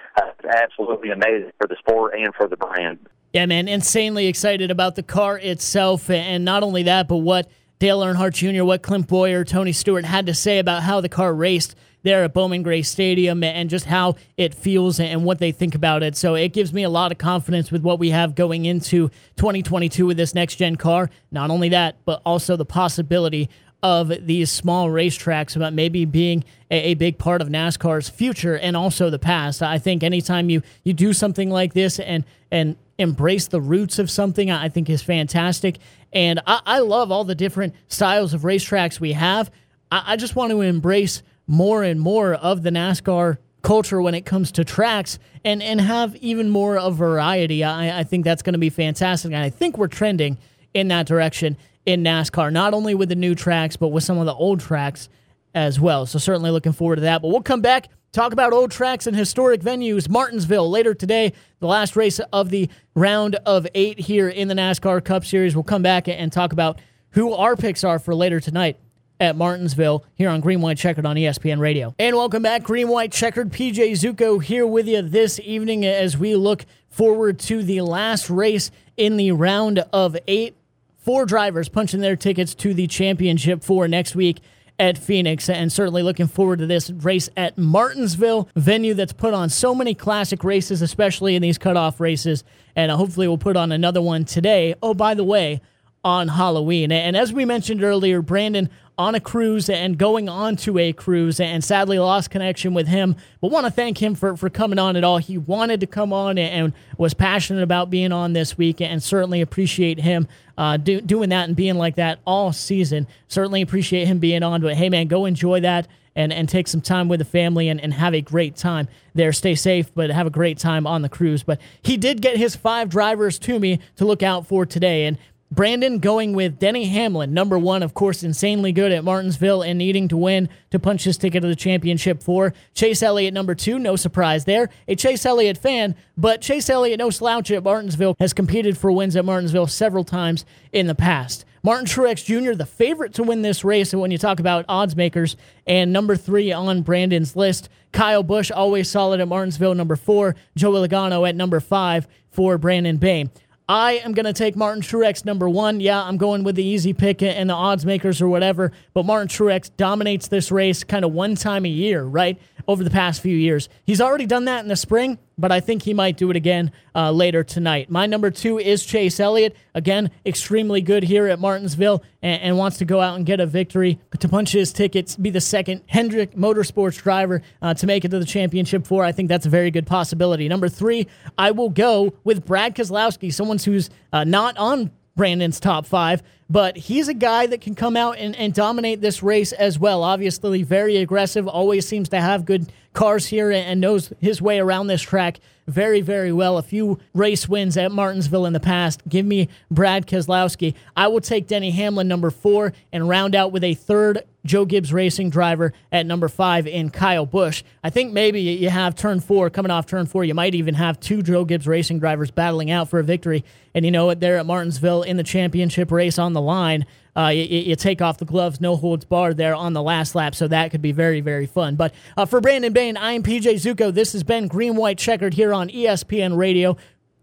absolutely 0.44 1.12
amazing 1.12 1.52
for 1.60 1.68
the 1.68 1.78
sport 1.80 2.14
and 2.16 2.34
for 2.36 2.48
the 2.48 2.58
brand. 2.58 3.00
Yeah, 3.34 3.48
man, 3.48 3.68
insanely 3.68 4.28
excited 4.28 4.70
about 4.70 4.94
the 4.94 5.02
car 5.02 5.40
itself, 5.40 6.08
and 6.12 6.46
not 6.46 6.62
only 6.62 6.84
that, 6.84 7.08
but 7.08 7.18
what 7.18 7.50
Dale 7.80 8.02
Earnhardt 8.02 8.34
Jr., 8.34 8.64
what 8.64 8.84
Clint 8.84 9.08
Bowyer, 9.08 9.44
Tony 9.44 9.72
Stewart 9.72 10.06
had 10.06 10.28
to 10.28 10.36
say 10.36 10.60
about 10.60 10.84
how 10.84 11.02
the 11.02 11.10
car 11.10 11.34
raced 11.34 11.76
there 12.04 12.24
at 12.24 12.34
Bowman 12.34 12.62
Gray 12.62 12.84
Stadium 12.84 13.44
and 13.44 13.72
just 13.72 13.86
how 13.86 14.18
it 14.38 14.54
feels 14.54 15.00
and 15.00 15.26
what 15.26 15.40
they 15.40 15.52
think 15.52 15.74
about 15.74 16.04
it. 16.04 16.16
So 16.16 16.36
it 16.36 16.54
gives 16.54 16.74
me 16.74 16.84
a 16.84 16.90
lot 16.90 17.12
of 17.12 17.18
confidence 17.18 17.72
with 17.72 17.82
what 17.82 17.98
we 17.98 18.12
have 18.12 18.36
going 18.36 18.66
into 18.66 19.10
2022 19.38 20.06
with 20.06 20.18
this 20.18 20.36
next 20.36 20.58
gen 20.58 20.76
car. 20.76 21.10
Not 21.32 21.50
only 21.50 21.70
that, 21.70 21.96
but 22.06 22.22
also 22.26 22.56
the 22.56 22.66
possibility 22.66 23.50
of 23.82 24.10
these 24.26 24.52
small 24.52 24.90
racetracks 24.90 25.56
about 25.56 25.74
maybe 25.74 26.06
being 26.06 26.44
a, 26.72 26.92
a, 26.92 26.94
big 26.94 27.18
part 27.18 27.42
of 27.42 27.50
NASCAR's 27.50 28.10
future 28.10 28.58
and 28.58 28.78
also 28.78 29.10
the 29.10 29.20
past. 29.20 29.62
I 29.62 29.78
think 29.78 30.04
anytime 30.04 30.50
you 30.50 30.62
you 30.86 30.94
do 30.94 31.12
something 31.12 31.50
like 31.50 31.74
this 31.74 32.00
and 32.00 32.24
and 32.50 32.78
embrace 32.98 33.48
the 33.48 33.62
roots 33.62 34.00
of 34.00 34.10
something, 34.10 34.52
I 34.52 34.70
think 34.70 34.90
is 34.90 35.02
fantastic. 35.02 35.78
And 36.12 36.40
I, 36.46 36.62
I 36.66 36.80
love 36.80 37.12
all 37.12 37.24
the 37.24 37.36
different 37.36 37.74
styles 37.88 38.34
of 38.34 38.42
racetracks 38.42 39.00
we 39.00 39.14
have. 39.14 39.52
I, 39.92 40.14
I 40.14 40.16
just 40.16 40.36
want 40.36 40.52
to 40.52 40.62
embrace 40.62 41.24
more 41.48 41.84
and 41.84 42.00
more 42.00 42.34
of 42.34 42.64
the 42.64 42.70
NASCAR 42.70 43.38
culture 43.62 44.02
when 44.02 44.14
it 44.14 44.26
comes 44.26 44.52
to 44.52 44.64
tracks 44.66 45.18
and 45.46 45.64
and 45.64 45.80
have 45.80 46.16
even 46.18 46.50
more 46.50 46.78
of 46.78 46.96
variety. 46.96 47.64
I, 47.64 48.00
I 48.00 48.04
think 48.04 48.26
that's 48.26 48.42
going 48.42 48.54
to 48.54 48.60
be 48.60 48.70
fantastic. 48.70 49.32
And 49.32 49.44
I 49.44 49.50
think 49.50 49.78
we're 49.78 49.88
trending 49.88 50.38
in 50.74 50.90
that 50.90 51.06
direction 51.06 51.58
in 51.86 52.04
NASCAR, 52.04 52.52
not 52.52 52.74
only 52.74 52.96
with 52.96 53.10
the 53.10 53.16
new 53.16 53.36
tracks, 53.36 53.76
but 53.76 53.90
with 53.90 54.04
some 54.04 54.18
of 54.18 54.26
the 54.26 54.34
old 54.34 54.60
tracks 54.60 55.10
as 55.54 55.80
well. 55.80 56.06
So 56.06 56.20
certainly 56.20 56.52
looking 56.52 56.74
forward 56.74 56.96
to 56.98 57.02
that. 57.04 57.22
But 57.22 57.30
we'll 57.30 57.42
come 57.42 57.62
back, 57.62 57.90
talk 58.12 58.34
about 58.34 58.54
old 58.54 58.72
tracks 58.72 59.08
and 59.08 59.16
historic 59.16 59.62
venues. 59.62 60.10
Martinsville 60.10 60.70
later 60.70 60.94
today, 60.94 61.34
the 61.60 61.68
last 61.68 61.96
race 61.96 62.20
of 62.32 62.50
the 62.50 62.70
round 62.96 63.36
of 63.46 63.68
eight 63.76 64.00
here 64.00 64.30
in 64.30 64.48
the 64.48 64.56
NASCAR 64.56 65.04
Cup 65.04 65.26
Series. 65.26 65.56
We'll 65.56 65.64
come 65.64 65.84
back 65.84 66.08
and 66.08 66.32
talk 66.32 66.54
about 66.54 66.80
who 67.12 67.34
our 67.34 67.56
picks 67.56 67.84
are 67.84 68.00
for 68.00 68.16
later 68.16 68.40
tonight 68.40 68.78
at 69.20 69.36
Martinsville 69.36 70.04
here 70.16 70.30
on 70.30 70.42
Green 70.42 70.62
White 70.62 70.78
Checkered 70.78 71.06
on 71.06 71.16
ESPN 71.16 71.60
Radio. 71.60 71.94
And 72.00 72.16
welcome 72.16 72.44
back, 72.44 72.64
Green 72.64 72.88
White 72.88 73.12
Checkered. 73.12 73.52
PJ 73.52 73.92
Zuko 73.92 74.44
here 74.44 74.66
with 74.66 74.88
you 74.88 75.02
this 75.02 75.40
evening 75.40 75.86
as 75.86 76.18
we 76.18 76.36
look 76.36 76.66
forward 76.90 77.40
to 77.40 77.64
the 77.64 77.82
last 77.82 78.30
race 78.30 78.72
in 78.98 79.18
the 79.18 79.32
round 79.32 79.84
of 79.94 80.18
eight 80.28 80.56
four 80.98 81.26
drivers 81.26 81.68
punching 81.70 82.00
their 82.00 82.16
tickets 82.16 82.56
to 82.56 82.74
the 82.74 82.88
championship 82.88 83.64
for 83.64 83.88
next 83.88 84.16
week 84.16 84.40
at 84.84 84.98
Phoenix, 84.98 85.50
and 85.50 85.72
certainly 85.72 86.04
looking 86.04 86.28
forward 86.28 86.60
to 86.60 86.68
this 86.68 86.90
race 86.90 87.30
at 87.38 87.58
Martinsville, 87.58 88.50
venue 88.58 88.94
that's 88.94 89.14
put 89.14 89.34
on 89.34 89.48
so 89.48 89.74
many 89.74 89.96
classic 89.96 90.44
races, 90.44 90.82
especially 90.82 91.38
in 91.38 91.42
these 91.42 91.58
cutoff 91.58 92.02
races. 92.02 92.44
And 92.76 92.92
uh, 92.92 92.98
hopefully, 92.98 93.30
we'll 93.30 93.38
put 93.38 93.56
on 93.56 93.72
another 93.72 94.02
one 94.02 94.26
today. 94.26 94.76
Oh, 94.84 94.94
by 94.94 95.14
the 95.14 95.24
way, 95.24 95.62
on 96.04 96.28
Halloween. 96.28 96.92
And 96.92 97.16
as 97.16 97.32
we 97.32 97.46
mentioned 97.46 97.82
earlier, 97.82 98.22
Brandon 98.22 98.70
on 98.98 99.16
a 99.16 99.20
cruise 99.20 99.70
and 99.70 99.98
going 99.98 100.30
on 100.30 100.56
to 100.56 100.78
a 100.78 100.94
cruise 100.94 101.40
and 101.40 101.64
sadly 101.64 101.98
lost 101.98 102.30
connection 102.30 102.74
with 102.74 102.88
him. 102.88 103.16
But 103.42 103.50
want 103.50 103.66
to 103.66 103.72
thank 103.72 104.02
him 104.02 104.14
for, 104.14 104.38
for 104.38 104.50
coming 104.50 104.78
on 104.78 104.96
at 104.96 105.04
all. 105.04 105.18
He 105.18 105.38
wanted 105.38 105.80
to 105.80 105.88
come 105.88 106.14
on 106.14 106.38
and 106.38 106.74
was 106.98 107.14
passionate 107.14 107.64
about 107.64 107.90
being 107.90 108.12
on 108.12 108.34
this 108.34 108.58
week 108.58 108.82
and 108.82 109.02
certainly 109.02 109.42
appreciate 109.42 110.00
him 110.00 110.28
uh, 110.58 110.78
do, 110.78 111.02
doing 111.02 111.30
that 111.30 111.48
and 111.48 111.56
being 111.56 111.76
like 111.76 111.96
that 111.96 112.20
all 112.26 112.54
season. 112.54 113.08
Certainly 113.28 113.62
appreciate 113.62 114.08
him 114.08 114.20
being 114.20 114.44
on. 114.44 114.62
But 114.62 114.76
hey, 114.76 114.90
man, 114.90 115.08
go 115.08 115.26
enjoy 115.26 115.62
that 115.62 115.88
and, 116.16 116.32
and 116.32 116.48
take 116.48 116.68
some 116.68 116.82
time 116.82 117.08
with 117.08 117.20
the 117.20 117.26
family 117.26 117.70
and, 117.70 117.82
and 117.82 117.94
have 117.94 118.14
a 118.14 118.22
great 118.22 118.56
time 118.56 118.88
there. 119.16 119.34
Stay 119.34 119.56
safe, 119.56 119.94
but 119.96 120.12
have 120.12 120.28
a 120.28 120.32
great 120.32 120.60
time 120.60 120.86
on 120.86 121.02
the 121.02 121.10
cruise. 121.10 121.44
But 121.44 121.60
he 121.82 121.98
did 121.98 122.22
get 122.22 122.38
his 122.38 122.56
five 122.56 122.90
drivers 122.90 123.40
to 123.40 123.60
me 123.60 123.80
to 123.96 124.06
look 124.06 124.22
out 124.22 124.46
for 124.46 124.66
today. 124.66 125.06
And 125.06 125.18
Brandon 125.54 126.00
going 126.00 126.34
with 126.34 126.58
Denny 126.58 126.86
Hamlin, 126.86 127.32
number 127.32 127.60
one, 127.60 127.84
of 127.84 127.94
course, 127.94 128.24
insanely 128.24 128.72
good 128.72 128.92
at 128.92 129.04
Martinsville 129.04 129.62
and 129.62 129.78
needing 129.78 130.08
to 130.08 130.18
win 130.18 130.50
to 130.72 130.80
punch 130.80 131.04
his 131.04 131.16
ticket 131.16 131.44
to 131.44 131.48
the 131.48 131.56
championship 131.56 132.24
for. 132.24 132.56
Chase 132.74 133.04
Elliott, 133.04 133.36
number 133.36 133.54
two, 133.54 133.78
no 133.78 133.96
surprise 133.96 134.46
there. 134.46 134.70
A 134.88 134.96
Chase 134.96 135.28
Elliott 135.28 135.60
fan, 135.60 135.94
but 136.18 136.42
Chase 136.42 136.72
Elliott, 136.72 136.98
no 136.98 137.12
slouch 137.12 137.52
at 137.52 137.64
Martinsville, 137.64 138.16
has 138.20 138.34
competed 138.34 138.80
for 138.80 138.92
wins 138.92 139.16
at 139.16 139.26
Martinsville 139.26 139.68
several 139.68 140.04
times 140.04 140.44
in 140.72 140.88
the 140.88 140.96
past. 140.96 141.46
Martin 141.62 141.86
Truex 141.86 142.26
Jr., 142.26 142.56
the 142.56 142.66
favorite 142.66 143.14
to 143.14 143.24
win 143.24 143.44
this 143.44 143.64
race 143.64 143.94
And 143.94 144.02
when 144.02 144.12
you 144.12 144.18
talk 144.18 144.40
about 144.40 144.66
odds 144.68 144.96
makers, 144.96 145.38
and 145.68 145.94
number 145.94 146.16
three 146.16 146.52
on 146.52 146.82
Brandon's 146.82 147.36
list. 147.36 147.70
Kyle 147.92 148.24
Busch, 148.24 148.50
always 148.50 148.90
solid 148.90 149.22
at 149.22 149.28
Martinsville, 149.28 149.76
number 149.76 149.96
four. 149.96 150.36
Joe 150.56 150.72
Logano 150.72 151.30
at 151.30 151.36
number 151.36 151.60
five 151.60 152.08
for 152.32 152.58
Brandon 152.58 152.98
Bain. 152.98 153.30
I 153.68 153.94
am 153.94 154.14
going 154.14 154.26
to 154.26 154.34
take 154.34 154.58
Martin 154.58 154.82
Truex 154.82 155.24
number 155.24 155.48
one. 155.48 155.80
Yeah, 155.80 156.04
I'm 156.04 156.18
going 156.18 156.44
with 156.44 156.56
the 156.56 156.64
easy 156.66 156.94
pick 156.94 157.24
and 157.24 157.50
the 157.50 157.54
odds 157.54 157.86
makers 157.86 158.22
or 158.22 158.28
whatever, 158.28 158.74
but 158.94 159.06
Martin 159.06 159.30
Truex 159.30 159.72
dominates 159.78 160.28
this 160.28 160.52
race 160.52 160.84
kind 160.84 161.06
of 161.06 161.14
one 161.14 161.36
time 161.36 161.66
a 161.66 161.70
year, 161.70 162.04
right? 162.04 162.38
Over 162.68 162.84
the 162.84 162.90
past 162.90 163.22
few 163.22 163.36
years. 163.36 163.70
He's 163.86 164.02
already 164.02 164.26
done 164.26 164.46
that 164.46 164.64
in 164.64 164.68
the 164.68 164.76
spring, 164.76 165.18
but 165.38 165.52
I 165.52 165.60
think 165.60 165.84
he 165.84 165.94
might 165.94 166.18
do 166.18 166.30
it 166.30 166.36
again 166.36 166.72
uh, 166.96 167.12
later 167.12 167.44
tonight. 167.44 167.90
My 167.90 168.06
number 168.06 168.32
two 168.32 168.60
is 168.60 168.86
Chase 168.86 169.20
Elliott. 169.20 169.56
Again, 169.74 170.12
extremely 170.26 170.82
good 170.82 171.04
here 171.04 171.28
at 171.28 171.40
Martinsville 171.40 172.04
and, 172.22 172.42
and, 172.42 172.58
wants 172.58 172.78
to 172.78 172.86
go 172.86 173.02
out 173.02 173.16
and 173.16 173.26
get 173.26 173.40
a 173.40 173.46
victory 173.46 174.00
to 174.20 174.30
punch 174.30 174.52
his 174.52 174.72
tickets, 174.72 175.16
be 175.16 175.30
the 175.30 175.42
second 175.42 175.82
Hendrick 175.88 176.36
Motorsports 176.36 177.02
driver 177.02 177.42
uh, 177.62 177.74
to 177.74 177.88
make 177.88 178.06
it 178.06 178.10
to 178.10 178.20
the 178.20 178.26
championship 178.26 178.86
four. 178.86 179.04
I 179.04 179.12
think 179.12 179.30
that's 179.30 179.46
a 179.46 179.50
very 179.50 179.72
good 179.72 179.88
possibility. 179.88 180.48
Number 180.48 180.70
three, 180.70 181.08
I 181.38 181.52
will 181.52 181.70
go 181.70 182.14
with 182.24 182.46
Brad 182.46 182.76
Keselowski, 182.76 183.34
someone 183.34 183.58
who's 183.58 183.90
uh, 184.12 184.24
not 184.24 184.58
on 184.58 184.92
Brandon's 185.16 185.60
top 185.60 185.86
five, 185.86 186.24
but 186.50 186.78
he's 186.78 187.08
a 187.08 187.14
guy 187.14 187.48
that 187.48 187.62
can 187.62 187.76
come 187.76 187.98
out 187.98 188.18
and, 188.18 188.36
and 188.36 188.54
dominate 188.54 189.02
this 189.02 189.24
race 189.24 189.52
as 189.52 189.80
well. 189.80 190.04
Obviously, 190.04 190.64
very 190.64 190.98
aggressive, 190.98 191.48
always 191.48 191.88
seems 191.88 192.10
to 192.10 192.22
have 192.22 192.46
good 192.46 192.72
cars 192.94 193.26
here 193.26 193.52
and 193.52 193.82
knows 193.82 194.14
his 194.20 194.42
way 194.42 194.60
around 194.60 194.88
this 194.88 195.02
track 195.02 195.40
very, 195.68 196.02
very 196.02 196.32
well. 196.32 196.58
A 196.58 196.62
few 196.62 197.00
race 197.14 197.48
wins 197.48 197.78
at 197.78 197.92
Martinsville 197.92 198.46
in 198.46 198.54
the 198.54 198.60
past. 198.60 199.02
Give 199.08 199.26
me 199.26 199.50
Brad 199.72 200.08
Keselowski. 200.08 200.74
I 200.96 201.08
will 201.08 201.22
take 201.22 201.48
Denny 201.48 201.72
Hamlin, 201.72 202.08
number 202.08 202.30
four, 202.30 202.74
and 202.92 203.08
round 203.08 203.36
out 203.36 203.52
with 203.52 203.64
a 203.64 203.74
third 203.74 204.24
Joe 204.46 204.66
Gibbs 204.66 204.92
Racing 204.92 205.30
driver 205.30 205.72
at 205.90 206.06
number 206.06 206.28
five 206.28 206.68
in 206.68 206.90
Kyle 206.90 207.26
Busch. 207.26 207.64
I 207.82 207.90
think 207.90 208.12
maybe 208.12 208.42
you 208.42 208.70
have 208.70 208.94
turn 208.94 209.22
four 209.22 209.50
coming 209.50 209.72
off 209.72 209.86
turn 209.86 210.06
four. 210.06 210.26
You 210.26 210.34
might 210.34 210.54
even 210.54 210.74
have 210.74 211.00
two 211.00 211.22
Joe 211.22 211.46
Gibbs 211.46 211.66
Racing 211.66 212.00
drivers 212.00 212.30
battling 212.30 212.70
out 212.70 212.90
for 212.90 213.00
a 213.00 213.04
victory. 213.04 213.46
And 213.74 213.86
you 213.86 213.92
know 213.92 214.06
what? 214.06 214.20
There 214.20 214.38
at 214.38 214.46
Martinsville 214.46 215.04
in 215.04 215.16
the 215.16 215.24
championship 215.24 215.92
race 215.92 216.20
on 216.20 216.34
the 216.34 216.42
line. 216.44 216.86
Uh, 217.16 217.28
you, 217.28 217.44
you, 217.44 217.76
take 217.76 218.02
off 218.02 218.18
the 218.18 218.26
gloves, 218.26 218.60
no 218.60 218.76
holds 218.76 219.06
barred 219.06 219.38
there 219.38 219.54
on 219.54 219.74
the 219.74 219.84
last 219.84 220.16
lap, 220.16 220.34
so 220.34 220.48
that 220.48 220.72
could 220.72 220.82
be 220.82 220.92
very, 220.92 221.22
very 221.22 221.46
fun. 221.46 221.76
But 221.76 221.94
uh, 222.18 222.26
for 222.26 222.42
Brandon 222.42 222.74
Bain, 222.74 222.98
I'm 222.98 223.22
PJ 223.22 223.44
Zuko. 223.56 223.94
This 223.94 224.14
has 224.14 224.24
been 224.24 224.48
Green 224.48 224.76
White 224.76 224.98
Checkered 224.98 225.36
here 225.36 225.54
on 225.54 225.70
ESPN 225.70 226.36
Radio 226.36 226.76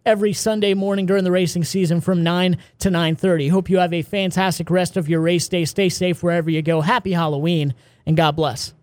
every 0.06 0.32
Sunday 0.32 0.74
morning 0.74 1.06
during 1.06 1.24
the 1.24 1.32
racing 1.32 1.64
season 1.64 2.00
from 2.00 2.22
9 2.22 2.56
to 2.78 2.88
9:30. 2.88 3.50
Hope 3.50 3.68
you 3.68 3.78
have 3.78 3.92
a 3.92 4.02
fantastic 4.02 4.70
rest 4.70 4.96
of 4.96 5.08
your 5.08 5.20
race 5.20 5.48
day. 5.48 5.64
Stay 5.64 5.88
safe 5.88 6.22
wherever 6.22 6.50
you 6.50 6.62
go. 6.62 6.80
Happy 6.80 7.12
Halloween 7.12 7.74
and 8.06 8.16
God 8.16 8.36
bless. 8.36 8.74